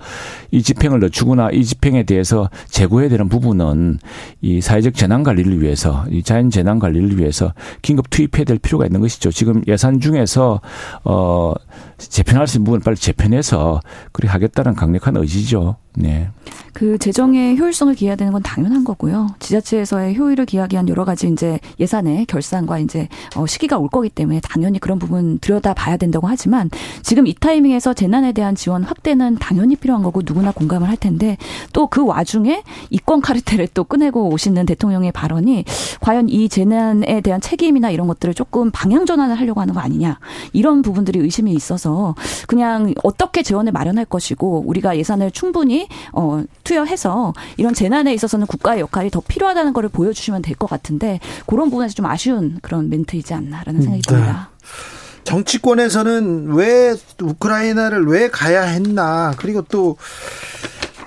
[0.51, 3.99] 이 집행을 늦추거나 이 집행에 대해서 재고해야 되는 부분은
[4.41, 9.01] 이 사회적 재난 관리를 위해서 이 자연 재난 관리를 위해서 긴급 투입해야 될 필요가 있는
[9.01, 9.31] 것이죠.
[9.31, 10.61] 지금 예산 중에서
[11.03, 11.53] 어
[11.97, 13.79] 재편할 수 있는 부분을 빨리 재편해서
[14.11, 15.77] 그렇게 하겠다는 강력한 의지죠.
[15.95, 16.29] 네.
[16.73, 19.29] 그 재정의 효율성을 기해야 되는 건 당연한 거고요.
[19.39, 24.41] 지자체에서의 효율을 기하기 위한 여러 가지 이제 예산의 결산과 이제 어 시기가 올 거기 때문에
[24.41, 26.71] 당연히 그런 부분 들여다 봐야 된다고 하지만
[27.03, 31.37] 지금 이 타이밍에서 재난에 대한 지원 확대는 당연히 필요한 거고 누구나 공감을 할 텐데
[31.71, 35.63] 또 그 와중에 이권 카르텔을 또 꺼내고 오시는 대통령의 발언이
[36.01, 40.17] 과연 이 재난에 대한 책임이나 이런 것들을 조금 방향 전환을 하려고 하는 거 아니냐
[40.53, 42.15] 이런 부분들이 의심이 있어서
[42.47, 45.82] 그냥 어떻게 재원을 마련할 것이고 우리가 예산을 충분히
[46.13, 51.69] 어 투여해서 이런 재난에 있어서는 국가의 역할이 더 필요하다는 것을 보여주시면 될 것 같은데 그런
[51.69, 54.13] 부분에서 좀 아쉬운 그런 멘트이지 않나라는 생각이 네.
[54.13, 54.49] 듭니다.
[55.23, 59.97] 정치권에서는 왜 우크라이나를 왜 가야 했나 그리고 또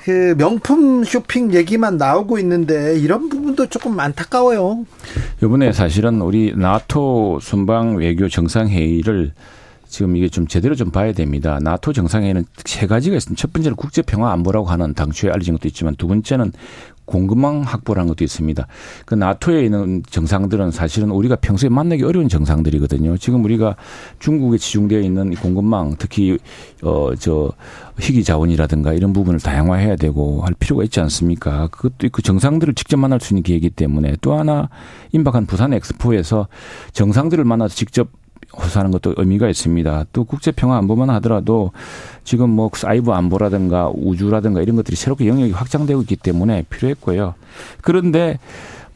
[0.05, 4.87] 그 명품 쇼핑 얘기만 나오고 있는데 이런 부분도 조금 안타까워요.
[5.43, 9.33] 이번에 사실은 우리 나토 순방 외교 정상회의를
[9.97, 11.59] 지금 이게 좀 제대로 좀 봐야 됩니다.
[11.63, 13.41] 나토 정상회의는 세 가지가 있습니다.
[13.41, 16.53] 첫 번째는 국제 평화 안보라고 하는 당초에 알려진 것도 있지만 두 번째는
[17.07, 18.67] 공급망 확보라는 것도 있습니다.
[19.07, 23.17] 그 나토에 있는 정상들은 사실은 우리가 평소에 만나기 어려운 정상들이거든요.
[23.17, 23.77] 지금 우리가
[24.19, 26.37] 중국에 지중되어 있는 공급망 특히
[26.83, 27.53] 어저
[27.99, 31.69] 희귀 자원이라든가 이런 부분을 다양화해야 되고 할 필요가 있지 않습니까?
[31.69, 34.69] 그것도 그 정상들을 직접 만날 수 있는 기회이기 때문에 또 하나
[35.13, 36.49] 임박한 부산 엑스포에서
[36.93, 38.11] 정상들을 만나서 직접
[38.57, 40.07] 호소하는 것도 의미가 있습니다.
[40.13, 41.73] 또 국제 평화 안보만 하더라도
[42.25, 47.35] 지금 뭐 사이버 안보라든가 우주라든가 이런 것들이 새롭게 영역이 확장되고 있기 때문에 필요했고요.
[47.83, 48.39] 그런데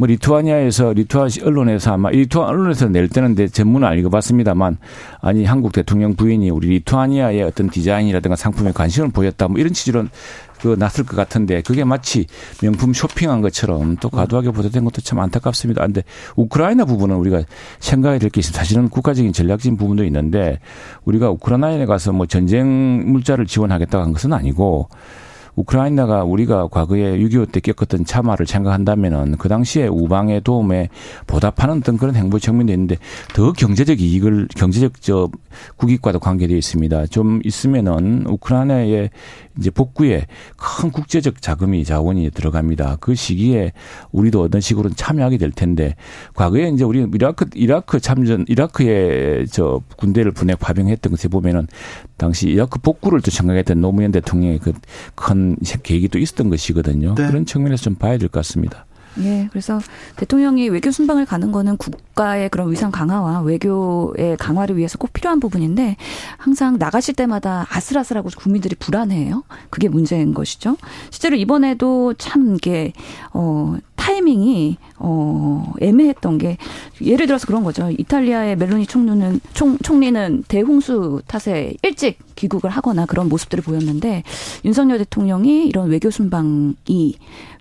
[0.01, 4.79] 뭐 리투아니아에서 리투아 언론에서 아마 리투아 언론에서 낼 때는 내 전문은 안 읽어봤습니다만
[5.21, 10.07] 아니 한국 대통령 부인이 우리 리투아니아의 어떤 디자인이라든가 상품에 관심을 보였다 뭐 이런 취지로
[10.63, 12.25] 그 났을 것 같은데 그게 마치
[12.63, 15.83] 명품 쇼핑한 것처럼 또 과도하게 보도된 것도 참 안타깝습니다.
[15.83, 16.03] 근데
[16.37, 17.43] 우크라이나 부분은 우리가
[17.79, 18.59] 생각해야 될 게 있습니다.
[18.59, 20.61] 사실은 국가적인 전략적인 부분도 있는데
[21.05, 24.89] 우리가 우크라이나에 가서 뭐 전쟁 물자를 지원하겠다고 한 것은 아니고
[25.57, 30.89] 우크라이나가 우리가 과거에 6.25 때 겪었던 참화를 생각한다면은 그 당시에 우방의 도움에
[31.27, 32.97] 보답하는 어떤 그런 행보 측면도 있는데
[33.35, 35.29] 더 경제적 이익을 경제적 저
[35.77, 37.07] 국익과도 관계되어 있습니다.
[37.07, 39.11] 좀 있으면은 우크라이나의
[39.59, 40.27] 이제 복구에
[40.57, 42.97] 큰 국제적 자금이 자원이 들어갑니다.
[43.01, 43.73] 그 시기에
[44.13, 45.97] 우리도 어떤 식으로 참여하게 될 텐데
[46.35, 51.67] 과거에 이제 우리 이라크 이라크 참전 이라크에 저 군대를 분해 파병했던 것에 보면은
[52.17, 54.73] 당시 이라크 복구를 또 생각했던 노무현 대통령의 그
[55.15, 57.15] 큰 계획이 또 있었던 것이거든요.
[57.15, 57.27] 네.
[57.27, 58.87] 그런 측면에서 좀 봐야 될 것 같습니다.
[59.19, 59.81] 예, 그래서
[60.17, 65.97] 대통령이 외교 순방을 가는 거는 국가의 그런 위상 강화와 외교의 강화를 위해서 꼭 필요한 부분인데
[66.37, 69.43] 항상 나가실 때마다 아슬아슬하고 국민들이 불안해요.
[69.69, 70.77] 그게 문제인 것이죠.
[71.11, 72.93] 실제로 이번에도 참 이게
[73.33, 76.57] 어 타이밍 타이밍이 어 애매했던 게
[77.03, 77.91] 예를 들어서 그런 거죠.
[77.91, 84.23] 이탈리아의 멜로니 총리는 총, 총리는 대홍수 탓에 일찍 귀국을 하거나 그런 모습들을 보였는데
[84.65, 87.17] 윤석열 대통령이 이런 외교 순방이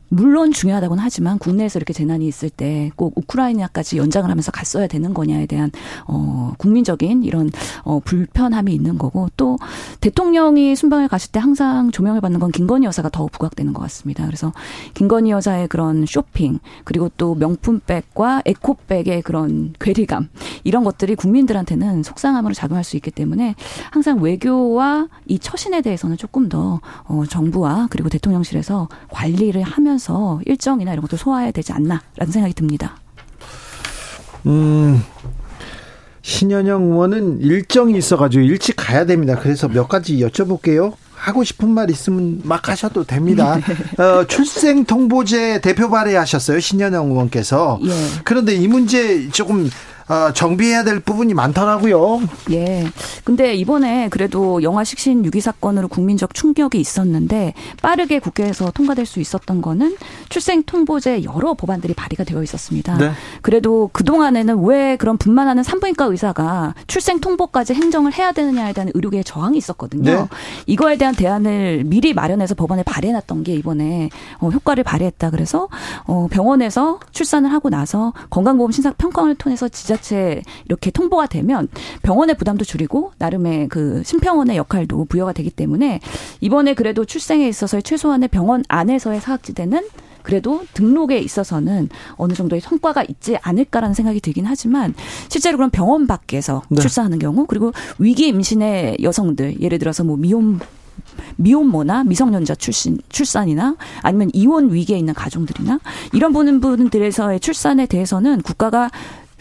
[0.09, 5.45] 물론 중요하다고는 하지만 국내에서 이렇게 재난이 있을 때 꼭 우크라이나까지 연장을 하면서 갔어야 되는 거냐에
[5.45, 5.71] 대한
[6.07, 7.49] 어 국민적인 이런
[7.83, 9.57] 어 불편함이 있는 거고 또
[10.01, 14.25] 대통령이 순방을 갔을 때 항상 조명을 받는 건 김건희 여사가 더 부각되는 것 같습니다.
[14.25, 14.51] 그래서
[14.93, 20.29] 김건희 여사의 그런 쇼핑 그리고 또 명품백과 에코백의 그런 괴리감
[20.63, 23.55] 이런 것들이 국민들한테는 속상함으로 작용할 수 있기 때문에
[23.91, 30.93] 항상 외교와 이 처신에 대해서는 조금 더 어, 정부와 그리고 대통령실에서 관리를 하면서 하면서 일정이나
[30.93, 32.97] 이런 것도 소화해야 되지 않나라는 생각이 듭니다.
[34.45, 35.03] 음.
[36.21, 39.37] 신현영 의원은 일정이 있어가지고 일찍 가야 됩니다.
[39.39, 40.93] 그래서 몇 가지 여쭤볼게요.
[41.13, 43.59] 하고 싶은 말 있으면 막 하셔도 됩니다.
[43.97, 44.03] 네.
[44.03, 47.79] 어, 출생 통보제 대표 발의하셨어요 신현영 의원께서.
[47.83, 47.89] 예.
[48.23, 49.69] 그런데 이 문제 조금 어,
[50.33, 52.21] 정비해야 될 부분이 많더라고요.
[52.51, 52.87] 예.
[53.23, 59.61] 근데 이번에 그래도 영화 식신 유기 사건으로 국민적 충격이 있었는데 빠르게 국회에서 통과될 수 있었던
[59.61, 59.95] 거는
[60.29, 62.97] 출생 통보제 여러 법안들이 발의가 되어 있었습니다.
[62.97, 63.11] 네.
[63.41, 69.57] 그래도 그동안에는 왜 그런 분만하는 산부인과 의사가 출생 통보까지 행정을 해야 되느냐에 대한 의료계의 저항이
[69.57, 70.11] 있었거든요.
[70.11, 70.27] 네.
[70.65, 75.67] 이거에 대한 대안을 미리 마련해서 법안에 발의해 놨던 게 이번에 어, 효과를 발휘했다 그래서
[76.05, 81.67] 어, 병원에서 출산을 하고 나서 건강보험 신상 평가를 통해서 지자 자체 이렇게 통보가 되면
[82.01, 85.99] 병원의 부담도 줄이고 나름의 그 심평원의 역할도 부여가 되기 때문에
[86.41, 89.87] 이번에 그래도 출생에 있어서의 최소한의 병원 안에서의 사각지대는
[90.23, 94.93] 그래도 등록에 있어서는 어느 정도의 성과가 있지 않을까라는 생각이 들긴 하지만
[95.27, 96.81] 실제로 그런 병원 밖에서 네.
[96.81, 100.59] 출산하는 경우 그리고 위기 임신의 여성들 예를 들어서 뭐 미혼
[101.37, 105.79] 미혼모나 미성년자 출신 출산이나 아니면 이혼 위기에 있는 가정들이나
[106.13, 108.89] 이런 보는 분들에서의 출산에 대해서는 국가가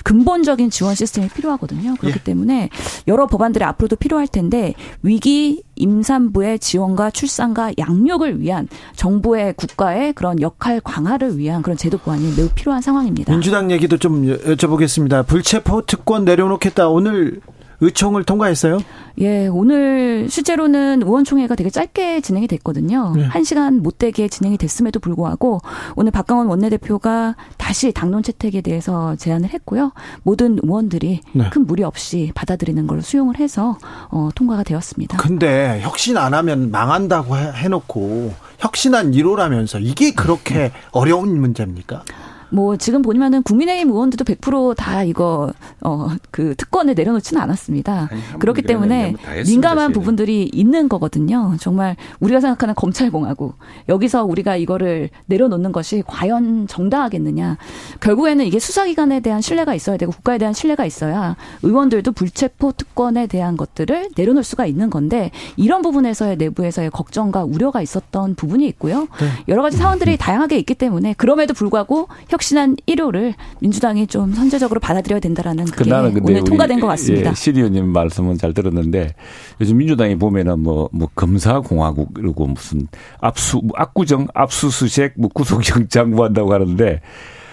[0.09, 1.97] 근본적인 지원 시스템이 필요하거든요.
[2.01, 2.25] 그렇기 예.
[2.25, 2.71] 때문에
[3.09, 10.81] 여러 법안들이 앞으로도 필요할 텐데 위기 임산부의 지원과 출산과 양육을 위한 정부의 국가의 그런 역할
[10.81, 13.31] 강화를 위한 그런 제도 보완이 매우 필요한 상황입니다.
[13.31, 15.27] 민주당 얘기도 좀 여쭤보겠습니다.
[15.27, 16.89] 불체포 특권 내려놓겠다.
[16.89, 17.43] 오늘
[17.81, 18.81] 의총을 통과했어요?
[19.21, 23.13] 예, 오늘 실제로는 의원총회가 되게 짧게 진행이 됐거든요.
[23.17, 23.29] 네.
[23.29, 25.61] 1시간 못 되게 진행이 됐음에도 불구하고
[25.97, 29.93] 오늘 박강원 원내대표가 다시 당론 채택에 대해서 제안을 했고요.
[30.23, 31.51] 모든 의원들이 네.
[31.51, 33.79] 큰 무리 없이 받아들이는 걸로 수용을 해서
[34.11, 35.19] 어, 통과가 되었습니다.
[35.19, 42.03] 근데 혁신 안 하면 망한다고 해놓고 혁신한 1호라면서 이게 그렇게 어려운 문제입니까?
[42.51, 48.09] 뭐 지금 보면은 국민의힘 의원들도 100%다 이거 어 그 특권을 내려놓지는 않았습니다.
[48.11, 49.15] 아니, 그렇기 때문에
[49.47, 51.57] 민감한 부분들이 있는 거거든요.
[51.59, 53.57] 정말 우리가 생각하는 검찰공화국
[53.89, 57.57] 여기서 우리가 이거를 내려놓는 것이 과연 정당하겠느냐.
[58.01, 63.57] 결국에는 이게 수사기관에 대한 신뢰가 있어야 되고 국가에 대한 신뢰가 있어야 의원들도 불체포 특권에 대한
[63.57, 69.09] 것들을 내려놓을 수가 있는 건데 이런 부분에서의 내부에서의 걱정과 우려가 있었던 부분이 있고요.
[69.19, 69.29] 네.
[69.49, 75.65] 여러 가지 사원들이 다양하게 있기 때문에 그럼에도 불구하고 혁신한 1호를 민주당이 좀 선제적으로 받아들여야 된다라는
[75.67, 77.31] 그게 오늘 통과된 것 같습니다.
[77.31, 79.15] 예, 시리오님 말씀은 잘 들었는데
[79.61, 82.87] 요즘 민주당이 보면은 뭐, 뭐 검사공화국 이러고 무슨
[83.21, 87.01] 압수, 압구정 압수수색 뭐 구속영장 뭐 한다고 하는데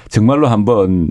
[0.10, 1.10] 정말로 한번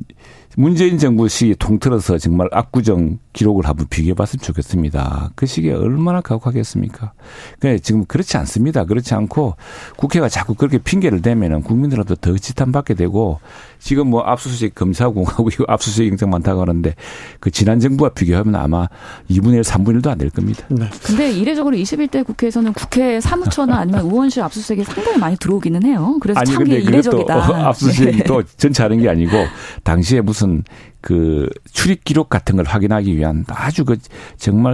[0.57, 5.31] 문재인 정부 시 통틀어서 정말 압구정 기록을 한번 비교해 봤으면 좋겠습니다.
[5.35, 7.13] 그 시기에 얼마나 가혹하겠습니까?
[7.59, 8.85] 그 지금 그렇지 않습니다.
[8.85, 9.57] 그렇지 않고
[9.97, 13.41] 국회가 자꾸 그렇게 핑계를 대면은 국민들한테 더 지탄받게 되고
[13.85, 16.95] 지금 뭐 압수수색 검사공하고 이거 압수수색 영장 많다고 하는데
[17.39, 18.89] 그 지난 정부와 비교하면 아마
[19.31, 20.65] 2분의 1, 3분의 1도 안 될 겁니다.
[20.71, 20.89] 네.
[21.03, 26.17] 근데 이례적으로 21대 국회에서는 국회 사무처나 아니면 의원실 압수수색이 상당히 많이 들어오기는 해요.
[26.21, 27.67] 그래서 아니, 참 이례적이다.
[27.69, 28.25] 압수수색이 네.
[28.25, 29.37] 또 전체 하는 게 아니고
[29.83, 30.63] 당시에 무슨
[31.03, 33.99] 그 출입 기록 같은 걸 확인하기 위한 아주 그
[34.39, 34.73] 정말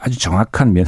[0.00, 0.84] 아주 정확한 면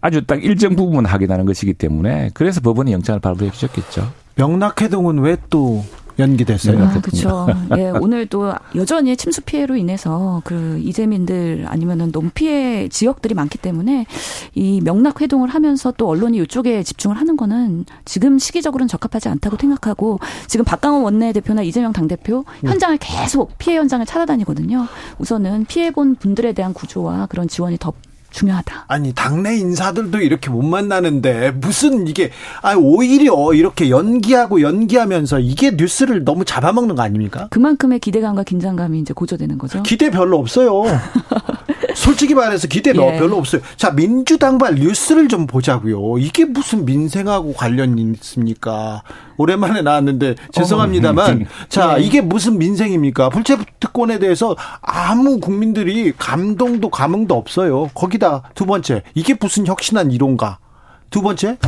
[0.00, 4.12] 아주 딱 일정 부분 확인하는 것이기 때문에 그래서 법원이 영장을 발부해 주셨겠죠.
[4.36, 5.84] 명락해동은 왜또
[6.18, 6.82] 연기됐어요.
[6.82, 7.46] 아, 그렇죠.
[7.76, 14.06] 예, 오늘 또 여전히 침수 피해로 인해서 그 이재민들 아니면은 너무 피해 지역들이 많기 때문에
[14.54, 20.18] 이 명락 회동을 하면서 또 언론이 이쪽에 집중을 하는 거는 지금 시기적으로는 적합하지 않다고 생각하고
[20.46, 22.70] 지금 박강원 원내대표나 이재명 당대표 네.
[22.70, 24.86] 현장을 계속 피해 현장을 찾아다니거든요.
[25.18, 27.92] 우선은 피해 본 분들에 대한 구조와 그런 지원이 더
[28.36, 28.84] 중요하다.
[28.86, 32.30] 아니 당내 인사들도 이렇게 못 만나는데 무슨 이게
[32.62, 37.48] 아 오히려 이렇게 연기하고 연기하면서 이게 뉴스를 너무 잡아먹는 거 아닙니까?
[37.50, 39.82] 그만큼의 기대감과 긴장감이 이제 고조되는 거죠.
[39.82, 40.84] 기대 별로 없어요.
[41.96, 43.18] 솔직히 말해서 기대 예.
[43.18, 43.62] 별로 없어요.
[43.76, 46.18] 자 민주당발 뉴스를 좀 보자고요.
[46.18, 49.02] 이게 무슨 민생하고 관련이 있습니까?
[49.38, 51.66] 오랜만에 나왔는데 죄송합니다만 어.
[51.68, 52.02] 자 네.
[52.02, 53.28] 이게 무슨 민생입니까?
[53.30, 57.88] 불체 특권에 대해서 아무 국민들이 감동도 감흥도 없어요.
[57.94, 60.58] 거기다 두 번째 이게 무슨 혁신한 이론가?
[61.10, 61.58] 두 번째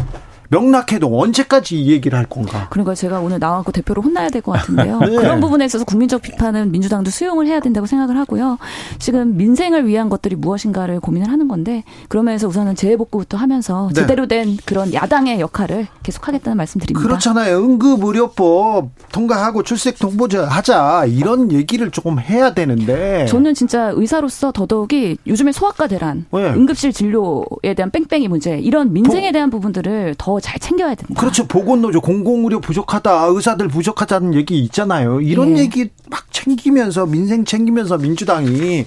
[0.50, 2.66] 명락해동 언제까지 이 얘기를 할 건가?
[2.70, 4.98] 그러니까 제가 오늘 나와고 대표로 혼나야 될 것 같은데요.
[5.04, 5.16] 네.
[5.16, 8.58] 그런 부분에 있어서 국민적 비판은 민주당도 수용을 해야 된다고 생각을 하고요.
[8.98, 14.00] 지금 민생을 위한 것들이 무엇인가를 고민을 하는 건데 그러면서 우선은 재해복구부터 하면서 네.
[14.00, 17.06] 제대로 된 그런 야당의 역할을 계속하겠다는 말씀드립니다.
[17.06, 17.58] 그렇잖아요.
[17.58, 25.52] 응급의료법 통과하고 출생 통보제 하자 이런 얘기를 조금 해야 되는데 저는 진짜 의사로서 더더욱이 요즘에
[25.52, 26.38] 소아과 대란, 네.
[26.50, 31.20] 응급실 진료에 대한 뺑뺑이 문제 이런 민생에 대한 부분들을 더잘 챙겨야 된다.
[31.20, 31.46] 그렇죠.
[31.46, 35.20] 보건노조 공공의료 부족하다, 의사들 부족하다는 얘기 있잖아요.
[35.20, 35.62] 이런 예.
[35.62, 38.86] 얘기 막 챙기면서 민생 챙기면서 민주당이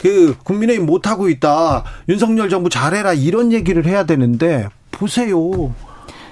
[0.00, 1.84] 그 국민의힘 못하고 있다.
[2.08, 5.74] 윤석열 정부 잘해라 이런 얘기를 해야 되는데 보세요.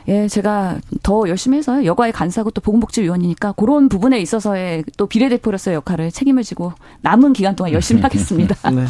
[0.08, 6.10] 예, 제가 더 열심히 해서 여가의 간사고 또 보건복지위원이니까 그런 부분에 있어서의 또 비례대표로서의 역할을
[6.10, 8.54] 책임을 지고 남은 기간 동안 열심히 하겠습니다.
[8.70, 8.84] 네.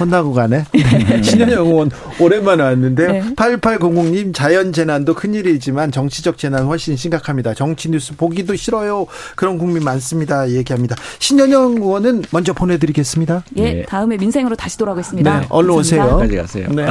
[0.00, 0.64] 혼나고 가네.
[0.72, 1.22] 네.
[1.22, 1.90] 신현영 의원
[2.20, 3.12] 오랜만에 왔는데요.
[3.12, 3.22] 네.
[3.34, 7.54] 8800님 자연 재난도 큰일이지만 정치적 재난 훨씬 심각합니다.
[7.54, 9.06] 정치 뉴스 보기도 싫어요.
[9.34, 10.48] 그런 국민 많습니다.
[10.50, 10.96] 얘기합니다.
[11.18, 13.44] 신현영 의원은 먼저 보내드리겠습니다.
[13.56, 13.82] 예, 네.
[13.84, 15.40] 다음에 민생으로 다시 돌아오겠습니다.
[15.40, 16.18] 네, 얼른 오세요.
[16.18, 16.68] 빨리 가세요.
[16.70, 16.86] 네.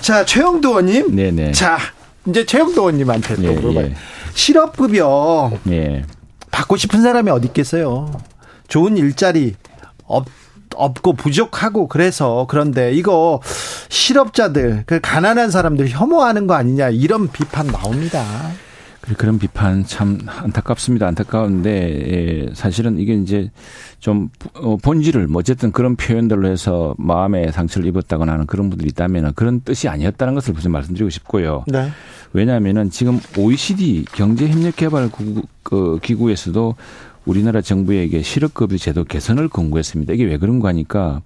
[0.00, 1.14] 자, 최영도 의원님.
[1.14, 1.52] 네네.
[1.52, 1.78] 자,
[2.26, 3.86] 이제 최영도 의원님한테 또 예, 물어봐요.
[3.86, 3.94] 예.
[4.34, 6.04] 실업급여 예.
[6.50, 8.10] 받고 싶은 사람이 어디 있겠어요?
[8.68, 9.54] 좋은 일자리
[10.06, 10.26] 없,
[10.74, 13.40] 없고 부족하고 그래서 그런데 이거
[13.88, 18.24] 실업자들 그 가난한 사람들 혐오하는 거 아니냐 이런 비판 나옵니다.
[19.16, 21.06] 그런 비판 참 안타깝습니다.
[21.06, 23.50] 안타까운데 예, 사실은 이게 이제
[24.00, 29.34] 좀 어, 본질을 뭐 어쨌든 그런 표현들로 해서 마음에 상처를 입었다거나 하는 그런 분들이 있다면
[29.34, 31.64] 그런 뜻이 아니었다는 것을 무슨 말씀드리고 싶고요.
[31.66, 31.90] 네.
[32.32, 36.74] 왜냐하면은 지금 OECD 경제협력개발기구 그 기구에서도
[37.26, 40.14] 우리나라 정부에게 실업급여 제도 개선을 권고했습니다.
[40.14, 41.20] 이게 왜 그런가 하니까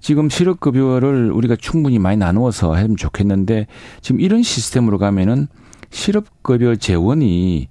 [0.00, 3.66] 지금 실업급여를 우리가 충분히 많이 나누어서 하면 좋겠는데
[4.00, 5.48] 지금 이런 시스템으로 가면은
[5.90, 7.68] 실업급여 재원이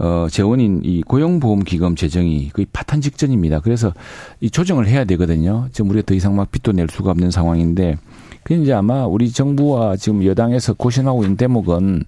[0.00, 3.60] 어, 재원인 이 고용보험기금 재정이 거의 파탄 직전입니다.
[3.60, 3.92] 그래서
[4.40, 5.66] 이 조정을 해야 되거든요.
[5.72, 7.96] 지금 우리가 더 이상 막 빚도 낼 수가 없는 상황인데
[8.44, 12.04] 그 이제 아마 우리 정부와 지금 여당에서 고심하고 있는 대목은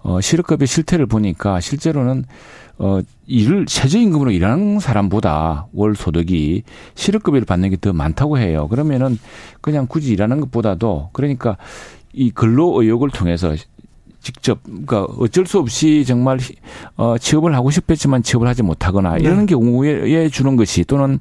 [0.00, 2.24] 어, 실업급여 실태를 보니까 실제로는
[2.78, 6.62] 어, 일을 최저임금으로 일하는 사람보다 월 소득이
[6.94, 8.68] 실업급여를 받는 게 더 많다고 해요.
[8.68, 9.18] 그러면은
[9.60, 11.58] 그냥 굳이 일하는 것보다도 그러니까
[12.12, 13.54] 이 근로 의욕을 통해서
[14.20, 16.38] 직접 그러니까 어쩔 수 없이 정말
[16.96, 19.20] 어 취업을 하고 싶었지만 취업을 하지 못하거나 네.
[19.22, 21.20] 이런 경우에 주는 것이 또는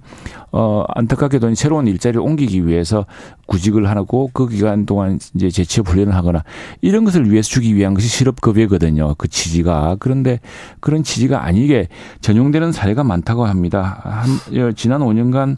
[0.51, 3.05] 어 안타깝게도 새로운 일자리를 옮기기 위해서
[3.45, 6.43] 구직을 하고 그 기간 동안 이제 재취업 훈련을 하거나
[6.81, 9.15] 이런 것을 위해서 주기 위한 것이 실업급여거든요.
[9.17, 10.39] 그 취지가 그런데
[10.79, 11.87] 그런 취지가 아니게
[12.21, 14.01] 전용되는 사례가 많다고 합니다.
[14.03, 15.57] 한 지난 5년간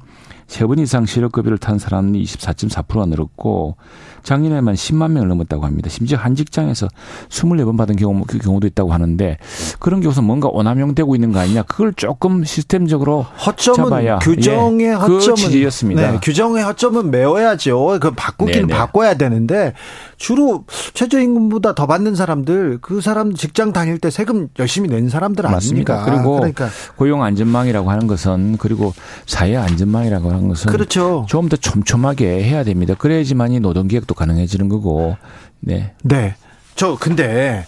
[0.50, 3.78] 세 번 이상 실업급여를 탄 사람이 24.4%가 늘었고
[4.24, 5.90] 작년에만 10만 명을 넘었다고 합니다.
[5.90, 6.88] 심지어 한 직장에서
[7.30, 9.38] 24번 받은 경우, 그 경우도 있다고 하는데
[9.80, 11.64] 그런 경우서 뭔가 오남용되고 있는 거 아니냐.
[11.64, 16.02] 그걸 조금 시스템적으로 허점은 잡아야 규정의 예, 그 허점은 그.
[16.14, 18.00] 네, 규정의 허점은 메워야죠.
[18.02, 18.78] 그 바꾸기는 네네.
[18.78, 19.74] 바꿔야 되는데
[20.18, 26.04] 주로 최저임금보다 더 받는 사람들 그 사람 직장 다닐 때 세금 열심히 낸 사람들 맞습니까?
[26.06, 26.68] 그리고 그러니까.
[26.98, 28.94] 고용 안전망이라고 하는 것은 그리고
[29.26, 31.26] 사회 안전망이라고 하는 것은 그렇죠.
[31.28, 32.94] 좀 더 촘촘하게 해야 됩니다.
[32.96, 35.18] 그래야지만이 노동계획도 가능해지는 거고.
[35.60, 35.94] 네.
[36.04, 36.36] 네.
[36.76, 37.66] 저 근데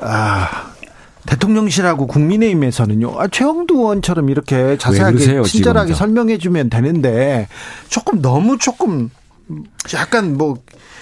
[0.00, 0.72] 아
[1.26, 3.20] 대통령실하고 국민의힘에서는요.
[3.20, 7.48] 아, 최영두 의원처럼 이렇게 자세하게 그러세요, 친절하게 설명해 주면 되는데
[7.88, 9.10] 조금 너무 조금
[9.94, 10.56] 약간 뭐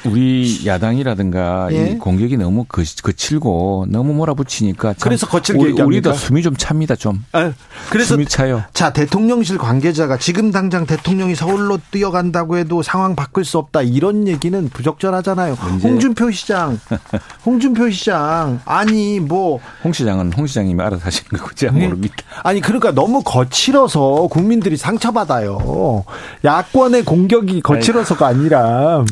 [0.07, 1.91] 우리 야당이라든가 예?
[1.91, 7.25] 이 공격이 너무 거, 거칠고 너무 몰아붙이니까 그래서 거칠게 우리, 우리도 숨이 좀 찹니다 좀.
[7.33, 7.53] 아,
[7.91, 8.63] 그래서 숨이 차요.
[8.73, 14.69] 자 대통령실 관계자가 지금 당장 대통령이 서울로 뛰어간다고 해도 상황 바꿀 수 없다 이런 얘기는
[14.69, 15.57] 부적절하잖아요.
[15.61, 15.89] 문제.
[15.89, 16.79] 홍준표 시장,
[17.45, 21.87] 홍준표 시장 아니 뭐 홍 시장은 홍 시장님이 알아서 하시는 거고 제가 네.
[21.87, 22.17] 모릅니다.
[22.43, 26.05] 아니 그러니까 너무 거칠어서 국민들이 상처받아요.
[26.45, 29.05] 야권의 공격이 거칠어서가 아니라.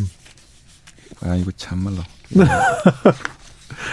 [1.24, 1.98] 아 이거 참말로.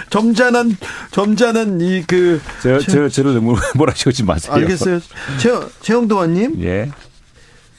[0.09, 0.77] 점잖은
[1.11, 4.53] 점잖은 이그 저, 저 저를 너무 몰아치우지 마세요.
[4.53, 4.99] 알겠어요.
[5.39, 5.49] 최
[5.81, 6.61] 최영도 원님.
[6.63, 6.89] 예.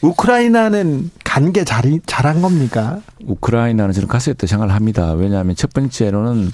[0.00, 3.00] 우크라이나는 간 게 잘한 겁니까?
[3.24, 5.12] 우크라이나는 저는 갔을 때 생각을 합니다.
[5.12, 6.50] 왜냐하면 첫 번째로는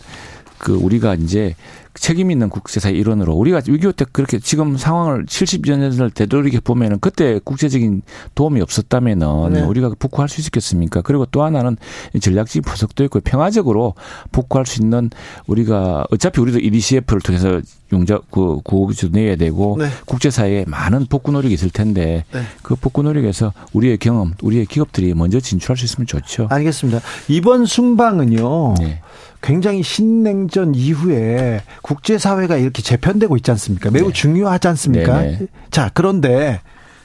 [0.58, 1.54] 그 우리가 이제
[2.00, 8.02] 책임 있는 국제사회 일원으로 우리가 6.25때 그렇게 지금 상황을 70년 전을 되돌이켜 보면은 그때 국제적인
[8.34, 9.62] 도움이 없었다면은 네.
[9.62, 11.02] 우리가 복구할 수 있었겠습니까?
[11.02, 11.76] 그리고 또 하나는
[12.20, 13.94] 전략적인 분석도 있고 평화적으로
[14.32, 15.10] 복구할 수 있는
[15.46, 17.60] 우리가 어차피 우리도 EDCF를 통해서
[17.92, 19.88] 용자 그 구호기도 내야 되고 네.
[20.06, 22.42] 국제사회에 많은 복구 노력이 있을 텐데 네.
[22.62, 26.48] 그 복구 노력에서 우리의 경험, 우리의 기업들이 먼저 진출할 수 있으면 좋죠.
[26.50, 27.00] 알겠습니다.
[27.28, 28.74] 이번 순방은요.
[28.78, 29.00] 네.
[29.40, 33.90] 굉장히 신냉전 이후에 국제사회가 이렇게 재편되고 있지 않습니까?
[33.90, 34.12] 매우 네.
[34.12, 35.20] 중요하지 않습니까?
[35.20, 35.38] 네네.
[35.38, 35.46] 네.
[35.70, 36.60] 자, 그런데,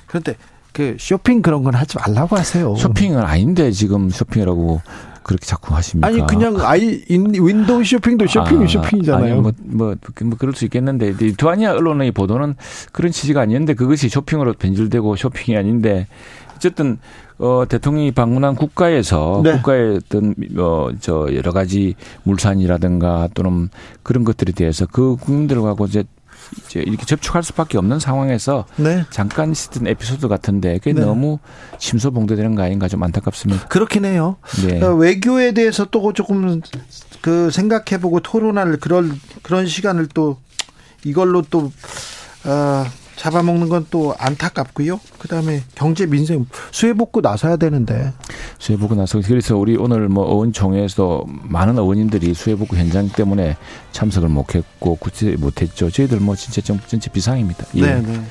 [0.07, 0.35] 그런데
[0.73, 2.75] 그 쇼핑 그런 건 하지 말라고 하세요.
[2.75, 4.81] 쇼핑은 아닌데 지금 쇼핑이라고
[5.23, 6.07] 그렇게 자꾸 하십니까?
[6.07, 9.33] 아니 그냥 아이 윈도우 쇼핑도 쇼핑이 아, 쇼핑이잖아요.
[9.33, 12.55] 아니, 뭐, 뭐, 뭐 그럴 수 있겠는데 두아니아 언론의 보도는
[12.91, 16.07] 그런 취지가 아니었는데 그것이 쇼핑으로 변질되고 쇼핑이 아닌데
[16.55, 16.97] 어쨌든
[17.39, 19.53] 어 대통령이 방문한 국가에서 네.
[19.53, 23.69] 국가의 어떤 어 저 여러 가지 물산이라든가 또는
[24.03, 26.03] 그런 것들에 대해서 그 국민들하고 이제
[26.57, 29.05] 이제 이렇게 접촉할 수밖에 없는 상황에서 네.
[29.09, 31.01] 잠깐 있었던 에피소드 같은데 그게 네.
[31.01, 31.39] 너무
[31.77, 33.67] 심소봉도되는 거 아닌가 좀 안타깝습니다.
[33.67, 34.37] 그렇긴 해요.
[34.65, 34.81] 네.
[34.81, 36.61] 어, 외교에 대해서 또 조금
[37.21, 40.37] 그 생각해보고 토론할 그런 그런 시간을 또
[41.05, 41.71] 이걸로 또
[42.45, 42.85] 어,
[43.15, 44.99] 잡아먹는 건 또 안타깝고요.
[45.19, 48.11] 그다음에 경제 민생 수해 복구 나서야 되는데
[48.59, 53.57] 수해 복구 나서 그래서 우리 오늘 뭐 어원총회에서 많은 어원님들이 수해 복구 현장 때문에
[53.91, 55.91] 참석을 못했고 굳이 못했죠.
[55.91, 57.65] 저희들 뭐 진짜 좀 전체 비상입니다.
[57.75, 57.81] 예.
[57.81, 58.21] 네, 네.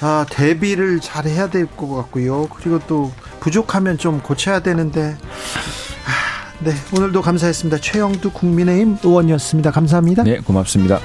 [0.00, 2.48] 아 대비를 잘 해야 될 것 같고요.
[2.48, 5.16] 그리고 또 부족하면 좀 고쳐야 되는데.
[6.06, 7.78] 아, 네, 오늘도 감사했습니다.
[7.78, 9.70] 최영두 국민의힘 의원이었습니다.
[9.70, 10.22] 감사합니다.
[10.24, 11.00] 네, 고맙습니다.